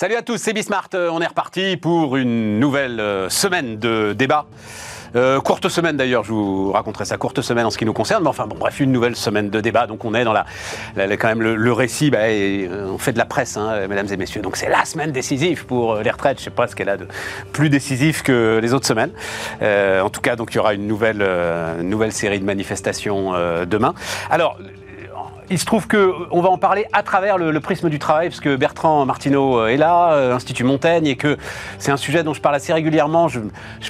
[0.00, 0.88] Salut à tous, c'est Bismart.
[0.94, 4.46] Euh, on est reparti pour une nouvelle euh, semaine de débat.
[5.14, 8.22] Euh, courte semaine d'ailleurs, je vous raconterai ça, courte semaine en ce qui nous concerne,
[8.22, 9.86] mais enfin bon, bref, une nouvelle semaine de débat.
[9.86, 10.46] Donc on est dans la,
[11.18, 12.20] quand même le, récit, bah,
[12.88, 14.40] on fait de la presse, hein, mesdames et messieurs.
[14.40, 16.38] Donc c'est la semaine décisive pour les retraites.
[16.38, 17.06] Je sais pas ce qu'elle a de
[17.52, 19.12] plus décisif que les autres semaines.
[19.60, 21.22] en tout cas, donc il y aura une nouvelle,
[21.82, 23.34] nouvelle série de manifestations
[23.66, 23.92] demain.
[24.30, 24.56] Alors
[25.50, 28.56] il se trouve qu'on va en parler à travers le, prisme du travail, parce que
[28.56, 31.36] Bertrand Martineau euh, est là, euh, Institut Montaigne, et que
[31.78, 33.28] c'est un sujet dont je parle assez régulièrement.
[33.28, 33.40] Je,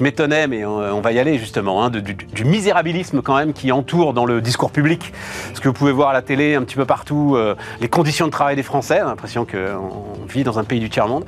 [0.00, 4.24] m'étonnais, mais on, va y aller justement, hein, du, misérabilisme quand même qui entoure dans
[4.24, 5.12] le discours public.
[5.52, 8.26] Ce que vous pouvez voir à la télé, un petit peu partout, euh, les conditions
[8.26, 9.00] de travail des Français.
[9.00, 11.24] L'impression qu'on vit dans un pays du tiers-monde.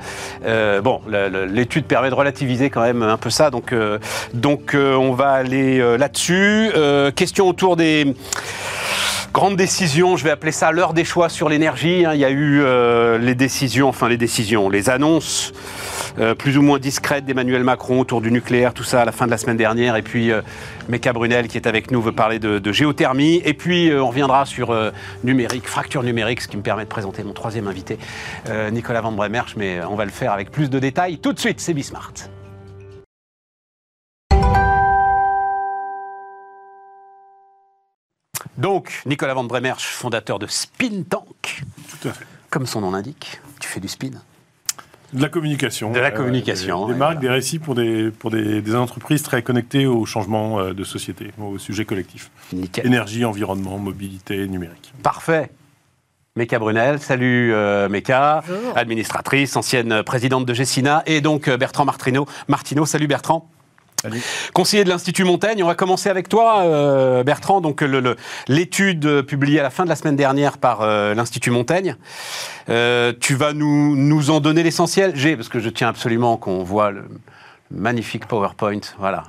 [0.83, 3.75] bon, l'étude permet de relativiser quand même un peu ça, donc,
[4.33, 6.71] donc on va aller là-dessus.
[7.15, 8.15] question autour des
[9.33, 12.07] Grande décision, je vais appeler ça l'heure des choix sur l'énergie.
[12.07, 12.15] Hein.
[12.15, 15.53] Il y a eu euh, les décisions, enfin les décisions, les annonces
[16.21, 19.27] euh, plus ou moins discrètes d'Emmanuel Macron autour du nucléaire, tout ça à la fin
[19.27, 19.97] de la semaine dernière.
[19.97, 20.41] Et puis euh,
[21.13, 23.43] Brunel qui est avec nous veut parler de, géothermie.
[23.45, 24.73] Et puis on reviendra sur
[25.25, 27.99] numérique, fracture numérique, ce qui me permet de présenter mon troisième invité,
[28.71, 29.57] Nicolas Van Bremerch.
[29.57, 31.59] Mais on va le faire avec plus de détails tout de suite.
[31.59, 32.13] C'est Bismart.
[38.59, 41.63] Donc, Nicolas Van Bremerch, fondateur de Spin Tank.
[42.01, 42.27] Tout à fait.
[42.51, 44.11] Comme son nom l'indique, tu fais du spin.
[45.13, 45.93] De la communication.
[45.93, 46.87] De la communication.
[46.87, 50.85] des, marques, des récits pour, des, pour des, entreprises très connectées au changement euh, de
[50.85, 52.31] société, au sujet collectif.
[52.53, 52.87] Nickel.
[52.87, 54.93] Énergie, environnement, mobilité, numérique.
[55.03, 55.51] Parfait.
[56.35, 58.43] Meka Brunel, salut euh, Meka,
[58.75, 62.27] administratrice, ancienne présidente de Gessina, et donc euh, Bertrand Martineau.
[62.49, 63.51] Martineau, salut Bertrand.
[64.53, 67.61] Conseiller de l'Institut Montaigne, on va commencer avec toi, euh, Bertrand.
[67.61, 67.85] Donc
[68.49, 71.97] l'étude publiée à la fin de la semaine dernière par euh, l'Institut Montaigne,
[72.69, 75.13] euh, tu vas nous, nous en donner l'essentiel.
[75.15, 77.05] J'ai, parce que je tiens absolument qu'on voit le,
[77.75, 79.25] magnifique PowerPoint, voilà,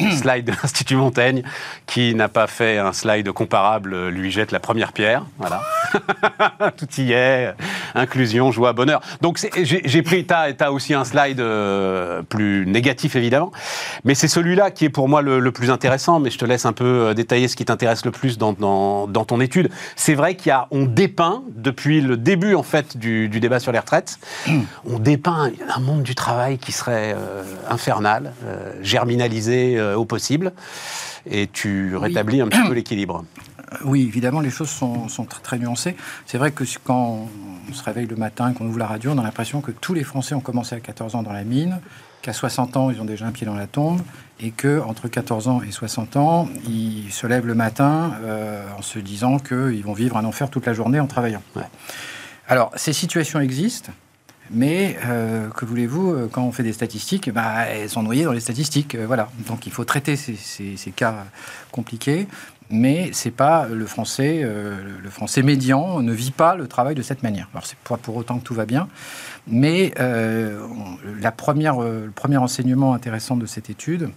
[0.00, 1.42] le slide de l'Institut Montaigne.
[1.86, 5.62] Qui n'a pas fait un slide comparable lui jette la première pierre, voilà.
[6.76, 7.52] Tout y est,
[7.94, 9.00] inclusion, joie, bonheur.
[9.20, 13.52] Donc j'ai pris, tu as, aussi un slide euh, plus négatif évidemment,
[14.04, 16.72] mais c'est celui-là qui est pour moi le, plus intéressant, mais je te laisse un
[16.72, 19.70] peu euh, détailler ce qui t'intéresse le plus dans, dans, ton étude.
[19.96, 23.72] C'est vrai qu'il y a, on dépeint, depuis le début en fait du, débat sur
[23.72, 24.18] les retraites,
[24.86, 27.14] on dépeint un monde du travail qui serait...
[27.16, 30.52] Euh, infernal, euh, germinalisé euh, au possible,
[31.26, 33.24] et tu rétablis un petit peu l'équilibre.
[33.58, 35.96] Euh, oui, évidemment, les choses sont, très, très, nuancées.
[36.26, 37.28] C'est vrai que quand
[37.68, 40.04] on se réveille le matin, qu'on ouvre la radio, on a l'impression que tous les
[40.04, 41.80] Français ont commencé à 14 ans dans la mine,
[42.20, 44.00] qu'à 60 ans, ils ont déjà un pied dans la tombe,
[44.38, 48.12] et que entre 14 ans et 60 ans, ils se lèvent le matin
[48.78, 51.42] en se disant qu'ils vont vivre un enfer toute la journée en travaillant.
[52.46, 53.92] Alors, ces situations existent.
[54.52, 58.32] Mais euh, que voulez-vous, euh, quand on fait des statistiques, bah, elles sont noyées dans
[58.32, 58.94] les statistiques.
[58.94, 59.30] Euh, voilà.
[59.48, 61.24] Donc il faut traiter ces, cas
[61.70, 62.28] compliqués.
[62.70, 67.22] Mais c'est pas le français, le français médian ne vit pas le travail de cette
[67.22, 67.50] manière.
[67.52, 68.88] Alors c'est pas pour autant que tout va bien,
[69.46, 74.08] mais la première, le premier enseignement intéressant de cette étude,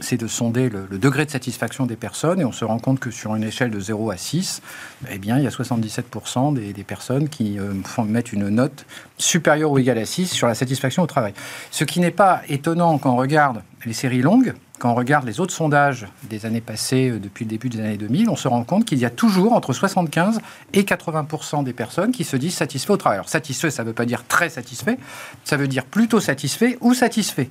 [0.00, 3.10] c'est de sonder le, degré de satisfaction des personnes et on se rend compte que
[3.10, 4.62] sur une échelle de 0 à 6,
[5.10, 7.72] eh il y a 77% des, personnes qui euh,
[8.04, 8.84] mettent une note
[9.18, 11.34] supérieure ou égale à 6 sur la satisfaction au travail.
[11.70, 15.40] Ce qui n'est pas étonnant quand on regarde les séries longues, quand on regarde les
[15.40, 18.64] autres sondages des années passées, euh, depuis le début des années 2000, on se rend
[18.64, 20.40] compte qu'il y a toujours entre 75
[20.72, 23.18] et 80% des personnes qui se disent satisfaits au travail.
[23.18, 24.98] Alors satisfait, ça ne veut pas dire très satisfait,
[25.44, 27.50] ça veut dire plutôt satisfait ou satisfait.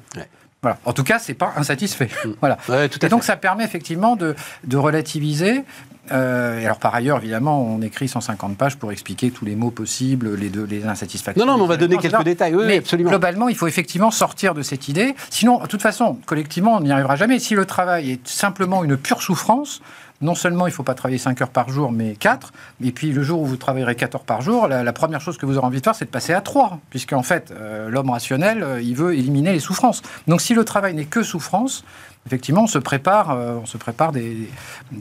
[0.62, 0.78] Voilà.
[0.86, 2.10] En tout cas, c'est pas insatisfait.
[2.26, 2.30] Mm.
[2.42, 2.58] voilà.
[3.02, 4.36] et donc, ça permet effectivement de,
[4.74, 5.64] relativiser.
[6.12, 9.70] Euh, et alors, par ailleurs, évidemment, on écrit 150 pages pour expliquer tous les mots
[9.70, 11.46] possibles, les, deux, les insatisfactions.
[11.46, 12.56] Non, non, mais on va donner quelques détails.
[12.56, 13.12] Oui, mais absolument.
[13.12, 15.16] Globalement, il faut effectivement sortir de cette idée.
[15.30, 17.40] Sinon, de toute façon, collectivement, on n'y arrivera jamais.
[17.40, 19.82] Si le travail est simplement une pure souffrance,
[20.22, 22.52] non seulement il ne faut pas travailler 5 heures par jour, mais 4.
[22.84, 25.46] Et puis le jour où vous travaillerez 4 heures par jour, la, première chose que
[25.46, 26.80] vous aurez envie de faire, c'est de passer à 3.
[26.90, 30.02] Puisqu'en fait, euh, l'homme rationnel, euh, il veut éliminer les souffrances.
[30.28, 31.86] Donc si le travail n'est que souffrance,
[32.26, 34.50] effectivement, on se prépare, euh, on se prépare des,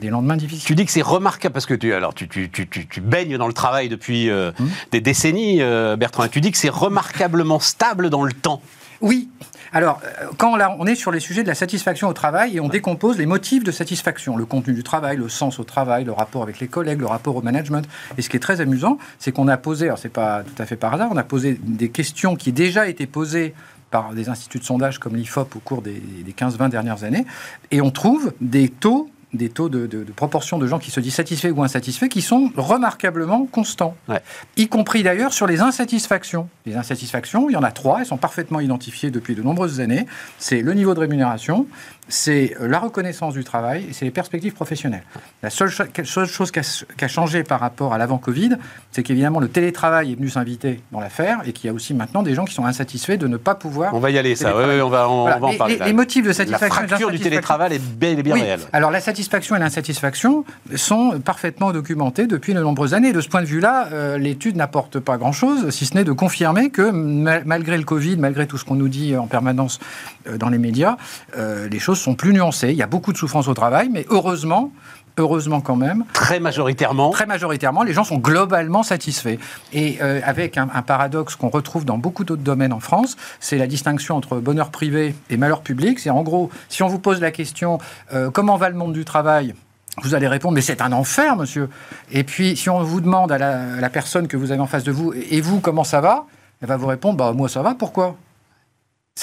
[0.03, 0.65] lendemains difficiles.
[0.65, 3.47] Tu dis que c'est remarquable parce que tu, alors, tu, tu, tu, tu, baignes dans
[3.47, 4.53] le travail depuis hum.
[4.91, 5.59] des décennies,
[5.97, 6.23] Bertrand.
[6.23, 8.61] Et tu dis que c'est remarquablement stable dans le temps.
[9.01, 9.29] Oui.
[9.71, 12.69] Alors, euh, quand on est sur les sujets de la satisfaction au travail et on
[12.69, 16.43] décompose les motifs de satisfaction, le contenu du travail, le sens au travail, le rapport
[16.43, 17.87] avec les collègues, le rapport au management.
[18.17, 20.65] Et ce qui est très amusant, c'est qu'on a posé, alors c'est pas tout à
[20.65, 23.53] fait par hasard, on a posé des questions qui déjà été posées
[23.91, 27.25] par des instituts de sondage comme l'IFOP au cours des, des 15-20 dernières années,
[27.71, 30.99] et on trouve des taux des taux de, de, de, proportion de gens qui se
[30.99, 33.95] disent satisfaits ou insatisfaits qui sont remarquablement constants.
[34.07, 34.21] Ouais.
[34.57, 36.49] Y compris d'ailleurs sur les insatisfactions.
[36.65, 40.07] Les insatisfactions, il y en a trois, elles sont parfaitement identifiées depuis de nombreuses années.
[40.39, 41.67] C'est le niveau de rémunération,
[42.09, 45.03] c'est la reconnaissance du travail et c'est les perspectives professionnelles.
[45.41, 48.57] La seule, cho seule chose qui a, changé par rapport à l'avant-Covid,
[48.91, 52.23] c'est qu'évidemment le télétravail est venu s'inviter dans l'affaire et qu'il y a aussi maintenant
[52.23, 53.93] des gens qui sont insatisfaits de ne pas pouvoir.
[53.93, 55.37] On va y aller, ça, oui, oui, on va, on, voilà.
[55.37, 55.77] on va en parler.
[55.77, 56.81] Les, les, motifs de satisfaction.
[56.81, 58.41] La fracture du télétravail est bien, est bien oui.
[58.41, 58.61] réelle.
[58.73, 60.45] Alors la satisfaction et l'insatisfaction
[60.75, 63.13] sont parfaitement documentées depuis de nombreuses années.
[63.13, 66.69] De ce point de vue-là, euh, l'étude n'apporte pas grand-chose, si ce n'est de confirmer
[66.69, 69.79] que mal, malgré le Covid, malgré tout ce qu'on nous dit en permanence
[70.27, 70.97] euh, dans les médias,
[71.37, 72.69] euh, les choses sont plus nuancées.
[72.69, 74.71] Il y a beaucoup de souffrance au travail, mais heureusement,
[75.17, 76.05] heureusement quand même.
[76.13, 77.11] Très majoritairement.
[77.11, 79.37] Très majoritairement, les gens sont globalement satisfaits.
[79.73, 83.57] Et euh, avec un, un paradoxe qu'on retrouve dans beaucoup d'autres domaines en France, c'est
[83.57, 85.99] la distinction entre bonheur privé et malheur public.
[85.99, 87.79] C'est en gros, si on vous pose la question
[88.13, 89.53] euh, comment va le monde du travail
[90.01, 91.69] vous allez répondre, mais c'est un enfer, monsieur.
[92.11, 94.67] Et puis, si on vous demande à la, à la, personne que vous avez en
[94.67, 96.25] face de vous, et vous, comment ça va
[96.61, 98.15] Elle va vous répondre, bah, moi, ça va, pourquoi?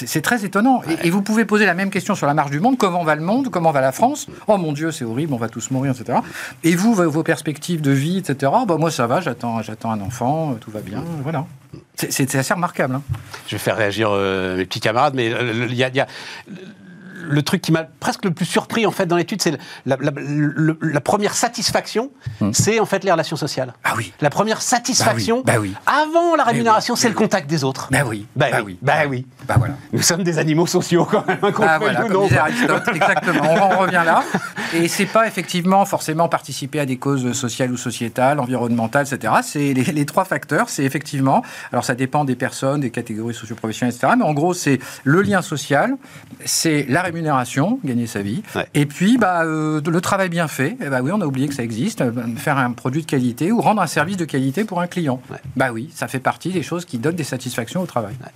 [0.05, 0.81] C'est très étonnant.
[0.81, 0.99] Ouais.
[1.03, 2.77] Et, et, vous pouvez poser la même question sur la marche du monde.
[2.77, 3.49] Comment va le monde?
[3.51, 4.27] Comment va la France?
[4.47, 6.19] Oh mon Dieu, c'est horrible, on va tous mourir, etc.
[6.65, 8.53] Et vous, vos perspectives de vie, etc.
[8.67, 9.61] Bah, moi, ça va, j'attends
[9.91, 11.03] un enfant, tout va bien.
[11.23, 11.47] Voilà.
[11.95, 12.97] C'est assez remarquable.
[12.97, 13.03] Hein.
[13.47, 16.07] Je vais faire réagir euh, mes petits camarades, mais il euh, y, y, a
[17.29, 19.53] le truc qui m'a presque le plus surpris en fait dans l'étude, c'est
[19.85, 22.53] la, la, la, la, première satisfaction, hum.
[22.55, 23.75] c'est en fait les relations sociales.
[23.85, 24.13] Ah oui.
[24.21, 26.11] La première satisfaction, bah oui, bah oui.
[26.11, 27.89] avant la rémunération, c'est le contact des autres.
[27.91, 28.27] Bah oui.
[28.37, 28.79] Bah, oui.
[28.83, 29.27] Bah oui.
[29.47, 29.75] Bah voilà.
[29.93, 31.39] Nous sommes des animaux sociaux quand même.
[31.41, 33.43] Bah voilà, nous, comme disait Aristote, exactement.
[33.43, 34.23] On en revient là.
[34.75, 39.35] Et c'est pas effectivement forcément participer à des causes sociales ou sociétales, environnementales, etc.
[39.43, 40.69] C'est les, les, trois facteurs.
[40.69, 44.15] C'est effectivement, alors ça dépend des personnes, des catégories socioprofessionnelles, etc.
[44.19, 45.97] Mais en gros, c'est le lien social,
[46.45, 47.16] c'est la rémunération,
[47.85, 48.67] gagner sa vie, ouais.
[48.75, 50.77] et puis bah, euh, le travail bien fait.
[50.81, 52.03] Eh bah oui, on a oublié que ça existe.
[52.37, 55.21] Faire un produit de qualité ou rendre un service de qualité pour un client.
[55.31, 55.39] Ouais.
[55.57, 58.15] Bah oui, ça fait partie des choses qui donnent des satisfactions au travail.
[58.23, 58.31] Ouais.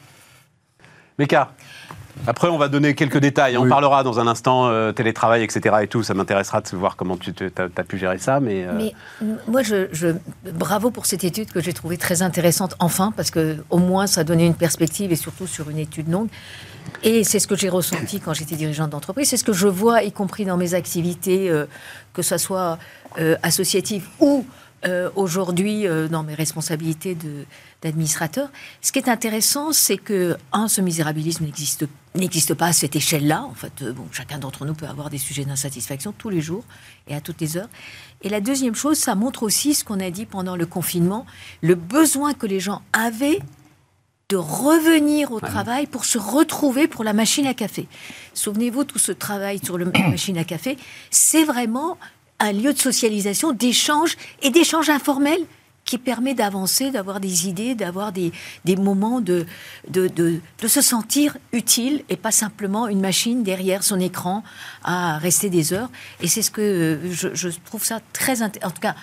[2.26, 3.56] Après, on va donner quelques détails.
[3.56, 3.64] Oui.
[3.64, 5.76] On parlera dans un instant euh, télétravail, etc.
[5.82, 6.02] Et tout.
[6.02, 8.40] Ça m'intéressera de voir comment tu as, pu gérer ça.
[8.40, 8.72] Mais, euh...
[8.76, 8.94] mais
[9.48, 10.08] moi, je, je,
[10.52, 12.74] bravo pour cette étude que j'ai trouvée très intéressante.
[12.78, 16.28] Enfin, parce que au moins, ça donnait une perspective et surtout sur une étude longue.
[17.02, 19.28] Et c'est ce que j'ai ressenti quand j'étais dirigeante d'entreprise.
[19.28, 21.66] C'est ce que je vois, y compris dans mes activités, euh,
[22.12, 22.78] que ce soit
[23.18, 24.44] euh, associative ou
[24.86, 27.14] euh, aujourd'hui euh, dans mes responsabilités
[27.82, 28.48] d'administrateur.
[28.80, 33.42] Ce qui est intéressant, c'est que, un, ce misérabilisme n'existe n'existe pas à cette échelle-là.
[33.44, 36.64] En fait, euh, bon, chacun d'entre nous peut avoir des sujets d'insatisfaction tous les jours
[37.08, 37.68] et à toutes les heures.
[38.22, 41.26] Et la deuxième chose, ça montre aussi ce qu'on a dit pendant le confinement,
[41.60, 43.40] le besoin que les gens avaient
[44.30, 45.48] de revenir au ouais.
[45.48, 47.86] travail pour se retrouver pour la machine à café.
[48.32, 50.78] Souvenez-vous, tout ce travail sur la machine à café,
[51.10, 51.98] c'est vraiment
[52.40, 55.38] un lieu de socialisation, d'échange et d'échange informel
[55.84, 58.32] qui permet d'avancer, d'avoir des idées, d'avoir des,
[58.64, 59.46] des, moments de,
[59.88, 64.44] de, de, se sentir utile et pas simplement une machine derrière son écran
[64.84, 65.90] à rester des heures.
[66.20, 68.70] Et c'est ce que je, je, trouve ça très intéressant.
[68.70, 68.94] En tout cas,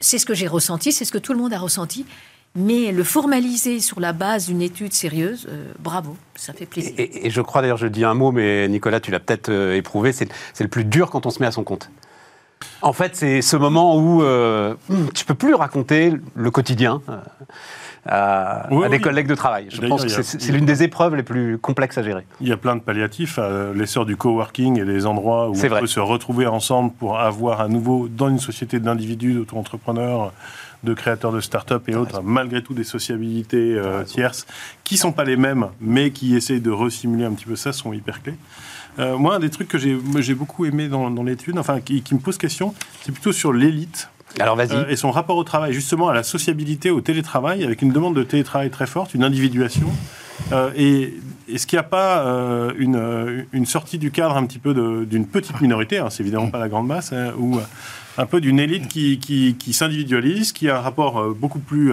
[0.00, 2.04] c'est ce que j'ai ressenti, c'est ce que tout le monde a ressenti.
[2.54, 6.94] Mais le formaliser sur la base d'une étude sérieuse, euh, bravo, ça fait plaisir.
[6.96, 10.12] Et je crois d'ailleurs, je dis un mot, mais Nicolas, tu l'as peut-être euh, éprouvé,
[10.12, 10.28] c'est
[10.60, 11.90] le plus dur quand on se met à son compte.
[12.82, 14.74] En fait, c'est ce moment où euh,
[15.14, 17.18] tu peux plus raconter le quotidien euh,
[18.06, 19.02] à, oui, à, des oui.
[19.02, 19.66] collègues de travail.
[19.70, 22.24] Je pense que c'est l'une des épreuves les plus complexes à gérer.
[22.40, 25.54] Il y a plein de palliatifs, euh, l'essor du coworking et des endroits où on
[25.54, 25.80] vrai.
[25.80, 30.32] peut se retrouver ensemble pour avoir à nouveau, dans une société d'individus, d'auto-entrepreneurs,
[30.84, 34.46] de créateurs de start-up et autres, malgré tout des sociabilités euh, tierces,
[34.84, 37.72] qui ne sont pas les mêmes, mais qui essayent de resimuler un petit peu ça,
[37.72, 38.36] sont hyper clés.
[38.98, 42.14] Euh, moi, un des trucs que j'ai beaucoup aimé dans, dans l'étude, enfin, qui, qui,
[42.14, 44.08] me pose question, c'est plutôt sur l'élite.
[44.40, 44.72] Alors, vas-y.
[44.72, 48.14] Euh, et son rapport au travail, justement, à la sociabilité, au télétravail, avec une demande
[48.14, 49.88] de télétravail très forte, une individuation.
[50.52, 51.14] Euh, et
[51.52, 54.74] est-ce qu'il n'y a pas euh, une, une, sortie du cadre un petit peu
[55.04, 57.58] d'une petite minorité, hein, c'est évidemment pas la grande masse, hein, ou
[58.16, 61.92] un peu d'une élite qui, qui, qui s'individualise, qui a un rapport beaucoup plus,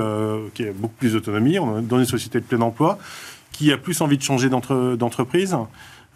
[0.54, 2.98] qui a beaucoup plus d'autonomie, dans une société de plein emploi,
[3.52, 5.56] qui a plus envie de changer d'entreprise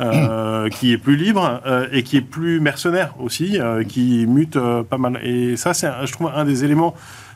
[0.01, 4.57] euh, qui est plus libre euh, et qui est plus mercenaire aussi, euh, qui mute
[4.89, 5.19] pas mal.
[5.23, 6.95] Et ça, c'est, je trouve, un des éléments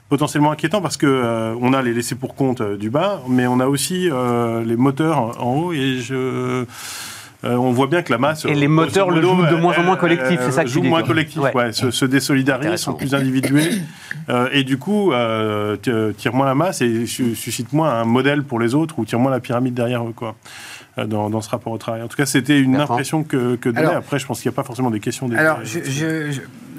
[0.10, 3.60] potentiellement inquiétants parce que euh, on a les laissés pour compte du bas, mais on
[3.60, 4.10] a aussi
[4.66, 5.74] les moteurs en haut.
[5.74, 6.66] Et je
[7.46, 8.46] on voit bien que la masse.
[8.46, 10.88] Et les moteurs le jouent de moins en moins collectif, c'est ça que tu dis,
[10.88, 11.54] moins collectif, Ouais.
[11.54, 13.70] ouais, se, se désolidarisent, sont plus individués,
[14.54, 15.12] et du coup,
[15.82, 19.04] t- tirent moins la masse et su- suscitent moins un modèle pour les autres ou
[19.04, 20.36] tirent moins la pyramide derrière eux, quoi.
[20.98, 22.02] Euh, Dans, dans ce rapport au travail.
[22.02, 23.80] En tout cas, c'était une impression que, que donnait.
[23.88, 25.28] Alors- Après, je pense qu'il n'y a pas forcément des questions.
[25.28, 25.60] Des Alors,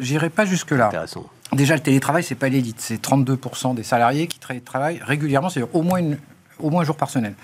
[0.01, 0.89] j'irai pas jusque-là.
[0.89, 1.27] Intéressant.
[1.53, 2.77] Déjà, le télétravail, c'est pas l'élite.
[2.81, 6.19] C'est 32% des salariés qui tra- travaillent régulièrement, c'est-à-dire au moins, une,
[6.59, 7.35] au moins un jour par semaine.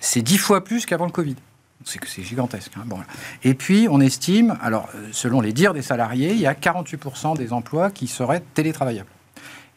[0.00, 1.36] C'est 10 fois plus qu'avant le Covid.
[1.84, 2.72] C'est que c'est gigantesque.
[2.76, 2.82] hein.
[2.86, 2.98] Bon.
[3.44, 7.36] Et puis, on estime, alors, euh, selon les dires des salariés, il y a 48%
[7.36, 9.08] des emplois qui seraient télétravaillables.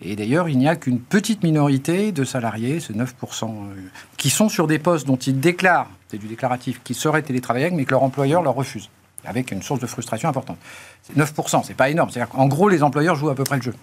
[0.03, 3.75] Et d'ailleurs, il n'y a qu'une petite minorité de salariés, c'est 9%, euh,
[4.17, 7.85] qui sont sur des postes dont ils déclarent, c'est du déclaratif, qui seraient télétravaillables, mais
[7.85, 8.89] que leur employeur leur refuse,
[9.25, 10.57] avec une source de frustration importante.
[11.03, 12.09] C'est 9%, c'est pas énorme.
[12.09, 13.73] C'est-à-dire qu'en gros, les employeurs jouent à peu près le jeu.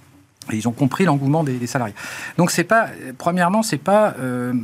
[0.52, 1.94] Et ils ont compris l'engouement des, salariés.
[2.38, 4.54] Donc c'est pas, premièrement, c'est pas, euh,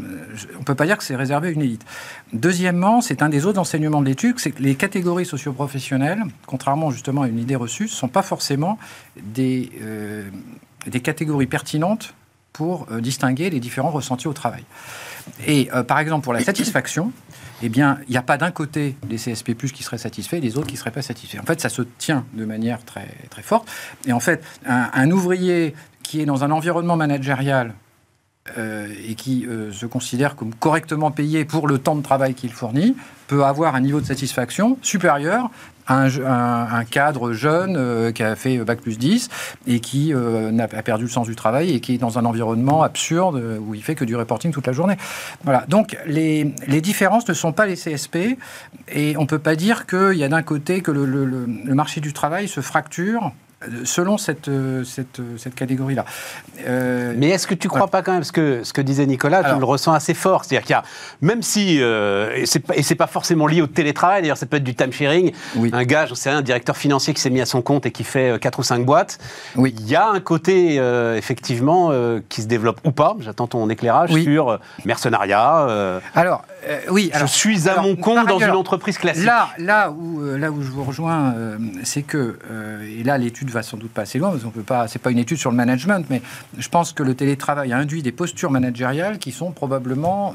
[0.59, 1.85] on peut pas dire que c'est réservé à une élite.
[2.33, 7.23] Deuxièmement, c'est un des autres enseignements de l'étude, c'est que les catégories socioprofessionnelles, contrairement justement
[7.23, 8.78] à une idée reçue, sont pas forcément
[9.21, 10.30] des, euh,
[10.87, 12.14] des catégories pertinentes
[12.54, 14.64] pour euh, distinguer les différents ressentis au travail.
[15.46, 17.12] Et euh, par exemple, pour la satisfaction,
[17.62, 20.56] eh bien, il n'y a pas d'un côté les CSP+, qui seraient satisfaits et les
[20.56, 21.40] autres qui ne seraient pas satisfaits.
[21.40, 23.68] En fait, ça se tient de manière très, très forte.
[24.06, 27.75] Et en fait, un, un ouvrier qui est dans un environnement managérial
[28.58, 32.52] euh, et qui euh, se considère comme correctement payé pour le temps de travail qu'il
[32.52, 32.94] fournit,
[33.26, 35.48] peut avoir un niveau de satisfaction supérieur
[35.86, 39.30] à un, cadre jeune euh, qui a fait Bac plus 10
[39.66, 42.82] et qui n'a- a perdu le sens du travail et qui est dans un environnement
[42.82, 44.98] absurde où il fait que du reporting toute la journée.
[45.44, 45.64] Voilà.
[45.68, 48.36] Donc les, les différences ne sont pas les CSP
[48.88, 52.12] et on ne peut pas dire qu'il y a d'un côté que le, marché du
[52.12, 53.32] travail se fracture
[53.84, 56.04] selon cette, euh, cette, euh, cette catégorie-là.
[56.66, 59.40] Euh, Mais est-ce que tu crois pas quand même, parce que ce que disait Nicolas,
[59.40, 60.82] tu Alors- le ressens assez fort, c'est-à-dire qu'il y a,
[61.23, 64.58] même si, euh, et pas, et c'est pas forcément lié au télétravail, d'ailleurs ça peut
[64.58, 65.70] être du time sharing, Oui.
[65.73, 67.90] un gars, j'en sais rien, un directeur financier qui s'est mis à son compte et
[67.90, 69.18] qui fait euh, quatre ou cinq boîtes,
[69.56, 69.75] Oui.
[69.78, 71.90] il y a un côté euh, effectivement
[72.28, 74.25] qui se développe ou pas, j'attends ton éclairage Oui.
[74.25, 77.11] sur mercenariat, Alors, euh, oui.
[77.12, 79.25] je alors- suis à alors, mon compte dans une entreprise classique.
[79.25, 83.18] Là, là, où, euh, là où je vous rejoins, euh, c'est que, euh, et là
[83.18, 85.38] l'étude va sans doute pas assez loin, parce qu'on peut pas, c'est pas une étude
[85.38, 86.23] sur le management, mais
[86.59, 90.35] je pense que le télétravail a induit des postures managériales qui sont probablement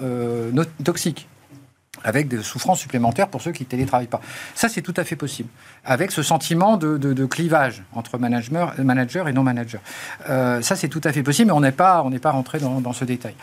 [0.84, 1.28] toxiques
[2.04, 4.22] avec des souffrances supplémentaires pour ceux qui ne télétravaillent pas.
[4.56, 5.50] Ça, c'est tout à fait possible,
[5.86, 9.82] avec ce sentiment de, de- clivage entre manager, et non-manager.
[10.30, 12.94] Euh, ça, c'est tout à fait possible, mais on n'est pas, pas rentré dans, dans
[12.94, 13.36] ce détail.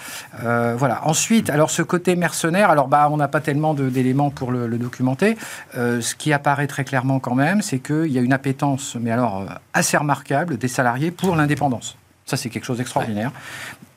[0.43, 1.07] Euh, voilà.
[1.07, 5.37] Ensuite, alors ce côté mercenaire, alors bah, on n'a pas tellement d'éléments pour le, documenter.
[5.77, 9.11] Euh, ce qui apparaît très clairement quand même, c'est qu'il y a une appétence, mais
[9.11, 11.97] alors assez remarquable, des salariés pour l'indépendance.
[12.29, 13.31] Ça, c'est quelque chose d'extraordinaire.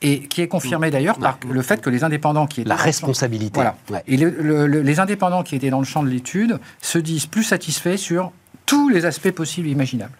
[0.02, 2.78] Et qui est confirmé d'ailleurs par le fait que les indépendants qui étaient La dans
[2.78, 3.54] le champ- responsabilité.
[3.54, 3.76] Voilà.
[4.06, 7.26] Et le- le- le- les indépendants qui étaient dans le champ de l'étude se disent
[7.26, 8.30] plus satisfaits sur
[8.66, 10.12] tous les aspects possibles et imaginables,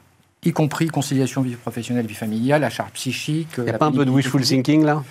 [0.45, 3.49] y compris conciliation vie professionnelle, vie familiale, la charge psychique.
[3.59, 5.05] Il n'y a pas un peu de wishful thinking là?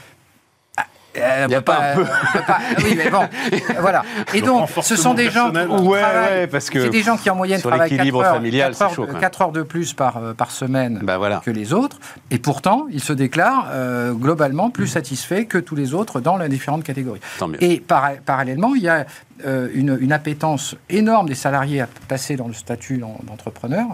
[1.21, 2.03] Euh, Y a pas un peu.
[2.03, 3.21] peut pas- oui, mais bon,
[3.79, 4.03] voilà.
[4.33, 5.57] Et donc, ce sont des gens qui,
[5.89, 8.73] Ouais, parce que c'est des gens qui en moyenne sur travaillent 4 l'équilibre heures, familial,
[8.81, 9.05] heures, chaud,
[9.51, 11.41] de plus par, euh, par semaine Bah voilà.
[11.43, 11.99] que les autres,
[12.31, 16.49] et pourtant, ils se déclarent euh, globalement plus satisfaits que tous les autres dans les
[16.49, 17.19] différentes catégories.
[17.37, 17.61] Tant mieux.
[17.63, 19.05] Et par- parallèlement, il y a
[19.45, 23.93] euh, une, une appétence énorme des salariés à passer dans le statut d'en- d'entrepreneur euh,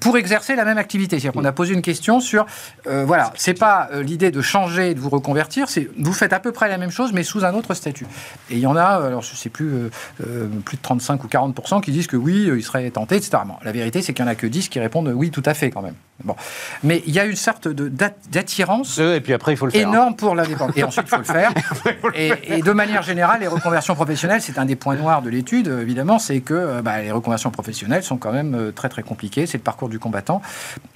[0.00, 1.18] pour exercer la même activité.
[1.18, 2.46] C'est-à-dire qu'on a posé une question sur,
[2.86, 6.40] euh, voilà, c'est pas euh, l'idée de changer, de vous reconvertir, c'est vous faites à
[6.40, 8.06] peu près la même chose, mais sous un autre statut.
[8.50, 9.90] Et il y en a, alors je sais plus, euh,
[10.26, 13.38] euh, plus de 35 ou 40% qui disent que oui, euh, ils seraient tentés, etc.
[13.46, 15.42] Bon, la vérité, c'est qu'il y en a que 10 qui répondent euh, oui, tout
[15.46, 15.94] à fait quand même.
[16.24, 16.36] Bon,
[16.84, 19.86] mais il y a une sorte d'attirance Euh, Et puis après, il faut le faire.
[19.88, 19.90] hein.
[19.90, 20.76] énorme pour l'indépendance.
[20.76, 21.50] Et ensuite, il faut le faire.
[22.14, 25.68] Et, et de manière générale, les reconversions professionnelles, c'est un des points noirs de l'étude,
[25.68, 29.02] euh, évidemment, c'est que euh, bah, les reconversions professionnelles sont quand même euh, très très
[29.02, 29.46] compliquées.
[29.46, 30.42] C'est parcours du combattant.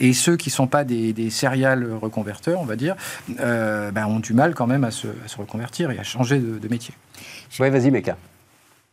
[0.00, 2.94] Et ceux qui ne sont pas des, des serial reconverteurs, on va dire,
[3.40, 6.38] euh, bah, ont du mal quand même à se, à se reconvertir et à changer
[6.38, 6.94] de, de métier.
[7.58, 8.16] Ouais, vas-y, Meka.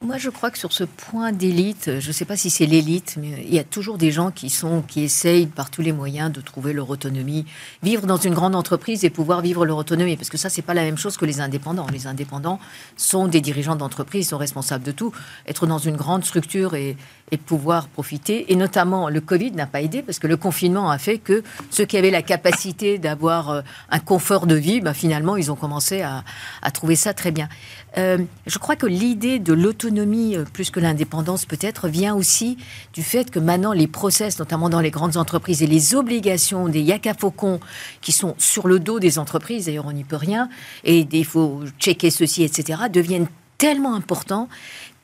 [0.03, 3.15] Moi, je crois que sur ce point d'élite, je ne sais pas si c'est l'élite,
[3.17, 6.29] mais il y a toujours des gens qui sont, qui essayent par tous les moyens
[6.29, 7.45] de trouver leur autonomie,
[7.83, 10.73] vivre dans une grande entreprise et pouvoir vivre leur autonomie, parce que ça, c'est pas
[10.73, 11.87] la même chose que les indépendants.
[11.89, 12.59] Les indépendants
[12.97, 15.13] sont des dirigeants d'entreprise, sont responsables de tout.
[15.47, 16.97] Être dans une grande structure et,
[17.33, 20.99] et pouvoir profiter, et notamment le Covid n'a pas aidé, parce que le confinement a
[20.99, 25.35] fait que ceux qui avaient la capacité d'avoir euh, un confort de vie, bah, finalement,
[25.35, 26.23] ils ont commencé à,
[26.61, 27.49] à trouver ça très bien.
[27.97, 32.57] Euh, je crois que l'idée de l'autonomie, euh, plus que l'indépendance peut-être, vient aussi
[32.93, 36.81] du fait que maintenant les process, notamment dans les grandes entreprises, et les obligations des
[36.81, 37.59] yaka faucons
[38.01, 40.49] qui sont sur le dos des entreprises, d'ailleurs on n'y peut rien,
[40.83, 44.49] et il faut checker ceci, etc., deviennent tellement importants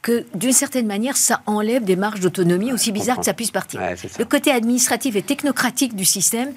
[0.01, 3.81] que d'une certaine manière, ça enlève des marges d'autonomie, aussi bizarre que ça puisse partir.
[3.81, 4.19] Ouais, c'est ça.
[4.19, 6.53] Le côté administratif et technocratique du système,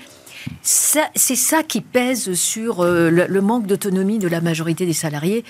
[0.62, 5.44] c'est ça qui pèse sur euh, le, le manque d'autonomie de la majorité des salariés.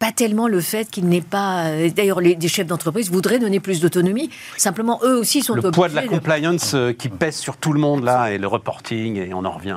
[0.00, 1.66] Pas tellement le fait qu'il n'ait pas.
[1.66, 4.30] euh, D'ailleurs, les chefs d'entreprise voudraient donner plus d'autonomie.
[4.56, 7.78] Simplement, eux aussi sont Le poids de la compliance euh, qui pèse sur tout le
[7.80, 9.76] monde là et le reporting et on en revient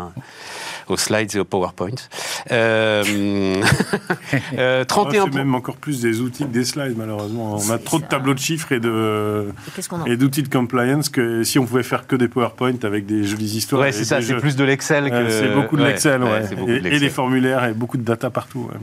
[0.90, 1.90] aux slides et aux PowerPoint.
[2.52, 3.04] Euh,
[4.58, 7.58] euh, 31 C'est même encore plus des outils que des slides, malheureusement.
[7.58, 9.48] On a trop de tableaux de chiffres et de
[10.06, 13.58] Et d'outils de compliance que si on pouvait faire que des PowerPoint avec des jolies
[13.58, 13.82] histoires.
[13.82, 14.40] Ouais, c'est ça, c'est jeux.
[14.40, 15.30] plus de l'Excel que.
[15.30, 16.46] c'est beaucoup de ouais, l'Excel, ouais.
[16.48, 18.70] c'est beaucoup Et, de et des formulaires et beaucoup de data partout.
[18.72, 18.80] ouais.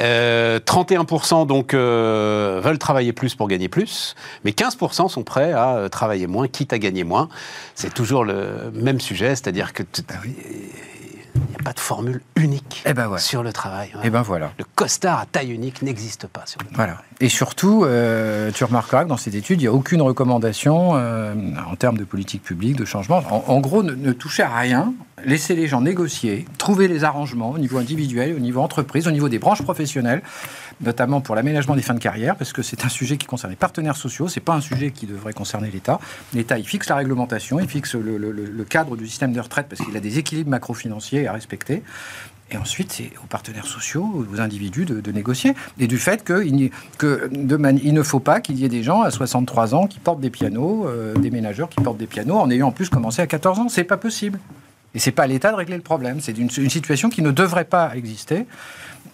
[0.00, 5.76] Euh, 31% donc euh, veulent travailler plus pour gagner plus, mais 15% sont prêts à
[5.76, 7.28] euh, travailler moins, quitte à gagner moins.
[7.74, 10.02] C'est toujours le même sujet, c'est-à-dire que t-
[11.36, 13.18] il n'y a pas de formule unique Eh ben ouais.
[13.20, 13.92] sur le travail.
[14.02, 14.50] Et ben voilà.
[14.58, 16.42] Le costard à taille unique n'existe pas.
[16.44, 16.96] Sur le Voilà.
[17.20, 21.34] Et surtout, euh, tu remarqueras que dans cette étude, il n'y a aucune recommandation euh,
[21.70, 23.22] en termes de politique publique, de changement.
[23.30, 24.92] En, en gros, ne, ne touchez à rien,
[25.24, 29.28] laissez les gens négocier, trouver les arrangements au niveau individuel, au niveau entreprise, au niveau
[29.28, 30.22] des branches professionnelles,
[30.80, 33.56] notamment pour l'aménagement des fins de carrière, parce que c'est un sujet qui concerne les
[33.56, 36.00] partenaires sociaux, c'est pas un sujet qui devrait concerner l'État.
[36.34, 39.96] L'État, il fixe la réglementation, il fixe le, cadre du système de retraite, parce qu'il
[39.96, 41.82] a des équilibres macro-financiers à respecter.
[42.52, 45.54] Et ensuite, c'est aux partenaires sociaux, aux individus de, négocier.
[45.78, 48.64] Et du fait que il, n'y- que de mani- il ne faut pas qu'il y
[48.64, 51.98] ait des gens à 63 ans qui portent des pianos, euh, des ménageurs qui portent
[51.98, 53.68] des pianos en ayant en plus commencé à 14 ans.
[53.68, 54.40] C'est pas possible.
[54.94, 56.20] Et c'est pas à l'État de régler le problème.
[56.20, 58.46] C'est une, une situation qui ne devrait pas exister.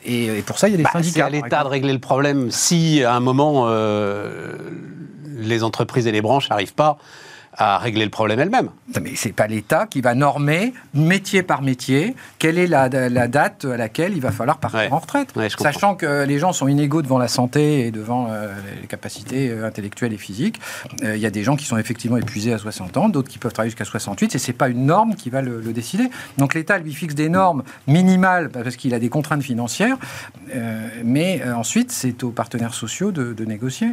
[0.04, 1.26] Et, et pour ça, il y a des Bah, c'est syndicats.
[1.26, 4.54] à par l'État de régler le problème si à un moment euh,
[5.38, 6.98] les entreprises et les branches n'arrivent pas
[7.58, 8.70] à régler le problème elles-mêmes.
[8.94, 13.28] Non, Mais c'est pas l'État qui va normer métier par métier quelle est la, la
[13.28, 14.88] date à laquelle il va falloir partir Ouais.
[14.90, 15.34] en retraite.
[15.36, 15.48] Ouais.
[15.48, 19.66] Sachant que les gens sont inégaux devant la santé et devant euh, les capacités euh,
[19.66, 20.60] intellectuelles et physiques.
[21.02, 23.38] Euh, Il y a des gens qui sont effectivement épuisés à 60 ans, d'autres qui
[23.38, 26.10] peuvent travailler jusqu'à 68, et c'est pas une norme qui va le, le décider.
[26.38, 29.96] Donc l'État lui fixe des normes minimales parce qu'il a des contraintes financières,
[30.54, 33.88] euh, mais euh, ensuite c'est aux partenaires sociaux de, de négocier.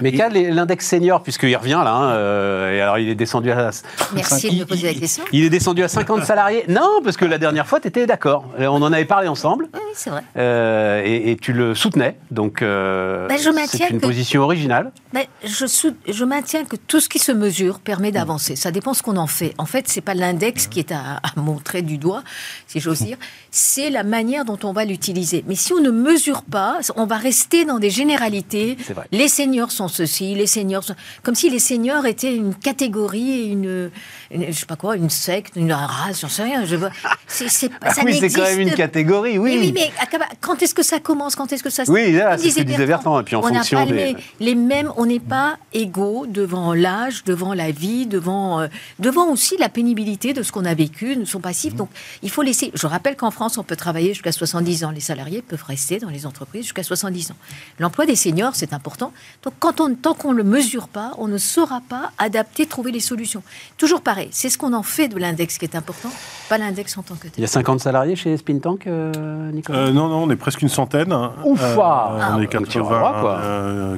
[0.00, 3.50] Mais Et- qu'a l'index senior, puisqu'il revient là, hein, euh, et alors il est descendu
[3.50, 3.70] à.
[4.14, 5.24] Merci de il- me poser la question.
[5.30, 6.64] Il est descendu à 50 salariés.
[6.68, 8.46] Non, parce que la dernière fois, tu étais d'accord.
[8.58, 9.68] Euh, On en avait parlé ensemble.
[9.74, 10.22] Oui, c'est vrai.
[10.38, 12.16] euh, et, et tu le soutenais.
[12.30, 14.90] Donc, euh, Ben, maintiens c'est une que- position originale.
[15.12, 18.56] Mais je, sou- je maintiens que tout ce qui se mesure permet d'avancer.
[18.56, 19.52] Ça dépend ce qu'on en fait.
[19.58, 22.22] En fait, c'est pas l'index qui est à, à montrer du doigt,
[22.66, 23.18] si j'ose dire.
[23.50, 25.44] C'est la manière dont on va l'utiliser.
[25.46, 28.76] Mais si on ne mesure pas, on va rester dans des généralités.
[28.84, 29.06] C'est vrai.
[29.12, 30.94] Les seniors sont ceci, les seniors sont...
[31.22, 33.90] Comme si les seniors étaient une catégorie, une, une-
[34.30, 36.64] je sais pas quoi, une secte, une race, j'en sais rien.
[36.64, 36.90] Je vois.
[37.26, 39.56] C'est, c'est, Ah ça oui, c'est quand même une catégorie, oui.
[39.56, 40.06] mais oui, mais à-
[40.40, 42.62] quand est-ce que ça commence Quand est-ce que ça se Oui, là, c'est ce que
[42.62, 45.56] disait Bertrand, et puis en on fonction pas des- les, les mêmes, on n'est pas
[45.72, 48.66] égaux devant l'âge, devant la vie, devant, euh,
[48.98, 51.74] devant aussi la pénibilité de ce qu'on a vécu, de son passif.
[51.74, 51.88] Donc,
[52.22, 52.70] il faut laisser.
[52.74, 54.90] Je rappelle qu'en France, on peut travailler jusqu'à 70 ans.
[54.90, 57.36] Les salariés peuvent rester dans les entreprises jusqu'à 70 ans.
[57.78, 59.12] L'emploi des seniors, c'est important.
[59.42, 62.92] Donc, quand on, tant qu'on ne le mesure pas, on ne saura pas adapter, trouver
[62.92, 63.42] les solutions.
[63.78, 64.00] Toujours
[64.30, 66.10] C'est ce qu'on en fait de l'index qui est important,
[66.48, 67.32] pas l'index en tant que tel.
[67.38, 70.36] Il y a 50 salariés chez Spin Tank, euh, Nicolas Euh, non, non, on est
[70.36, 71.12] presque une centaine.
[71.44, 73.40] Ouf, Euh, ah, on est donc tu revois, quoi.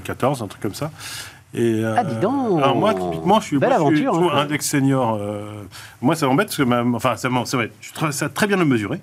[0.04, 0.90] 14, un truc comme ça.
[1.54, 2.58] Et, euh, Ah, dis donc.
[2.62, 4.42] Alors moi, typiquement, je suis, Belle moi, je suis- aventure, je trouve hein.
[4.42, 5.14] index senior.
[5.20, 5.62] euh,
[6.02, 8.64] moi, ça m'embête parce que, ma- enfin, ça vrai, je trouve ça très bien le
[8.66, 9.00] mesurer.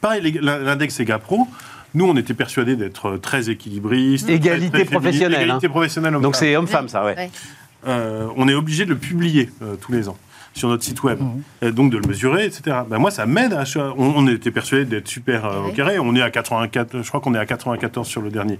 [0.00, 1.48] Pareil, l'index EGA Pro.
[1.94, 4.28] Nous, on était persuadés d'être très équilibristes.
[4.28, 5.70] Égalité très- très féministe, professionnelle, Égalité hein.
[5.70, 6.14] professionnelle.
[6.20, 7.16] Donc c'est homme-femme, ça, ouais.
[7.16, 7.30] Ouais.
[7.88, 10.16] Euh, on est obligé de le publier euh, tous les ans
[10.56, 11.18] sur notre site web.
[11.62, 12.78] Et donc de le mesurer, etc.
[12.88, 13.52] Ben moi, ça m'aide.
[13.52, 15.98] à cho- On, on était persuadé d'être super euh, au carré.
[15.98, 18.58] On est à 84, je crois qu'on est à 94 sur le dernier,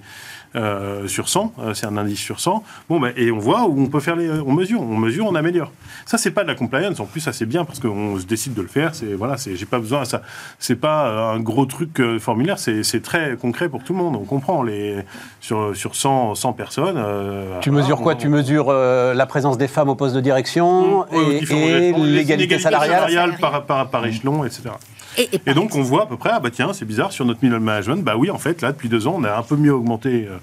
[0.57, 1.53] euh, sur 100.
[1.59, 2.63] euh, c'est un indice sur 100.
[2.89, 5.35] Bon, ben, et on voit où on peut faire les, on mesure, on mesure, on
[5.35, 5.71] améliore.
[6.07, 6.99] Ça, c'est pas de la compliance.
[7.01, 8.95] En plus, ça c'est bien parce qu'on se décide de le faire.
[8.95, 10.05] C'est voilà, c'est, j'ai pas besoin.
[10.05, 10.23] Ça,
[10.59, 12.59] c'est pas euh, un gros truc euh, formulaire.
[12.59, 14.17] C'est, c'est très concret pour tout le monde.
[14.17, 14.97] On comprend les
[15.41, 16.97] sur sur 100, 100 personnes.
[16.97, 18.15] euh, Tu mesures quoi?
[18.15, 21.41] on- Tu mesures euh, la présence des femmes au poste de direction et,
[21.97, 22.93] l'égalité salariale?
[23.11, 23.37] salariale.
[23.41, 24.71] par, par, par échelon, etc.
[25.19, 27.41] Et, donc exemple- on voit à peu près, ah bah tiens, c'est bizarre, sur notre
[27.43, 29.73] middle management, bah oui, en fait, là, depuis deux ans, on a un peu mieux
[29.73, 30.37] augmenté euh,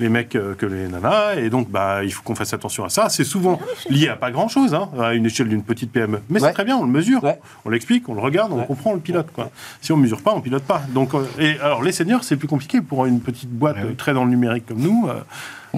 [0.00, 2.88] les mecs euh, que les nanas, et donc bah il faut qu'on fasse attention à
[2.88, 3.08] ça.
[3.08, 3.58] C'est souvent
[3.90, 6.20] lié à pas grand-chose, hein, à une échelle d'une petite PME.
[6.28, 6.48] Mais Ouais.
[6.48, 7.38] c'est très bien, on le mesure, Ouais.
[7.64, 8.66] on l'explique, on le regarde, on Ouais.
[8.66, 9.28] comprend, on le pilote.
[9.34, 9.50] Quoi.
[9.80, 10.82] Si on mesure pas, on pilote pas.
[10.90, 14.12] Donc, euh, et alors les seniors, c'est plus compliqué pour une petite boîte euh, très
[14.14, 15.08] dans le numérique comme nous.
[15.08, 15.14] euh,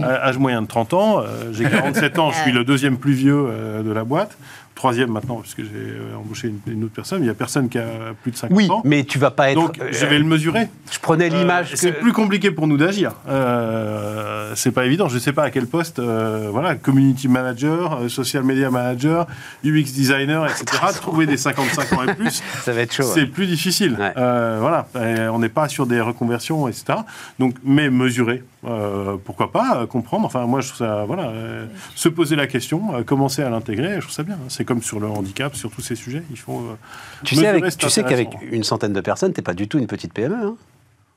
[0.02, 3.12] à- Âge moyen de 30 ans, euh, j'ai 47 ans, je suis le deuxième plus
[3.12, 4.36] vieux euh, de la boîte.
[4.80, 7.20] Troisième maintenant, puisque j'ai euh, embauché une, une autre personne.
[7.20, 7.84] Il n'y a personne qui a
[8.22, 8.80] plus de 50 Oui, ans.
[8.84, 9.60] mais tu vas pas être.
[9.60, 10.68] Donc, je vais le mesurer.
[10.90, 12.00] Je prenais l'image Euh, C'est que.
[12.00, 13.12] plus compliqué pour nous d'agir.
[13.28, 15.08] Euh, c'est pas évident.
[15.08, 15.98] Je sais pas à quel poste.
[15.98, 19.26] euh, voilà, community manager, euh, social media manager,
[19.64, 20.64] UX designer, etc.
[21.00, 23.02] Trouver des 55 ans et plus, Ça va être chaud.
[23.02, 23.26] c'est ouais.
[23.26, 23.96] plus difficile.
[23.98, 24.12] Ouais.
[24.16, 27.00] Euh, voilà, Et on n'est pas sur des reconversions, etc.
[27.38, 30.24] Donc, mais mesurer, euh, pourquoi pas euh, comprendre.
[30.26, 33.96] Enfin, moi, je trouve ça, voilà, euh, se poser la question, euh, commencer à l'intégrer,
[33.96, 34.38] je trouve ça bien.
[34.48, 36.58] C'est comme sur le handicap, sur tous ces sujets, il faut.
[36.60, 36.76] euh,
[37.24, 39.66] Tu sais, mesurer, avec, c'est tu sais qu'avec une centaine de personnes, t'es pas du
[39.66, 40.36] tout une petite PME.
[40.36, 40.54] Hein.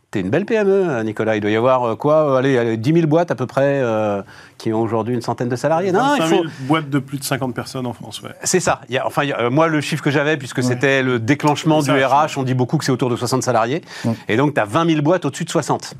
[0.09, 1.35] T'es une belle PME, hein, Nicolas.
[1.35, 3.79] Il doit y avoir euh, quoi euh, allez, allez, 10 000 boîtes à peu près
[3.83, 4.23] euh,
[4.57, 5.91] qui ont aujourd'hui une centaine de salariés.
[5.91, 6.35] Non, il 25 faut.
[6.43, 8.31] 000 boîtes de plus de 50 personnes en France, ouais.
[8.43, 8.81] C'est ça.
[8.89, 11.19] Il y a- enfin, il y a- moi, le chiffre que j'avais, puisque c'était le
[11.19, 13.83] déclenchement du RH, on dit beaucoup que c'est autour de 60 salariés.
[14.03, 14.13] Ouais.
[14.27, 15.93] Et donc, tu as 20 000 boîtes au-dessus de 60.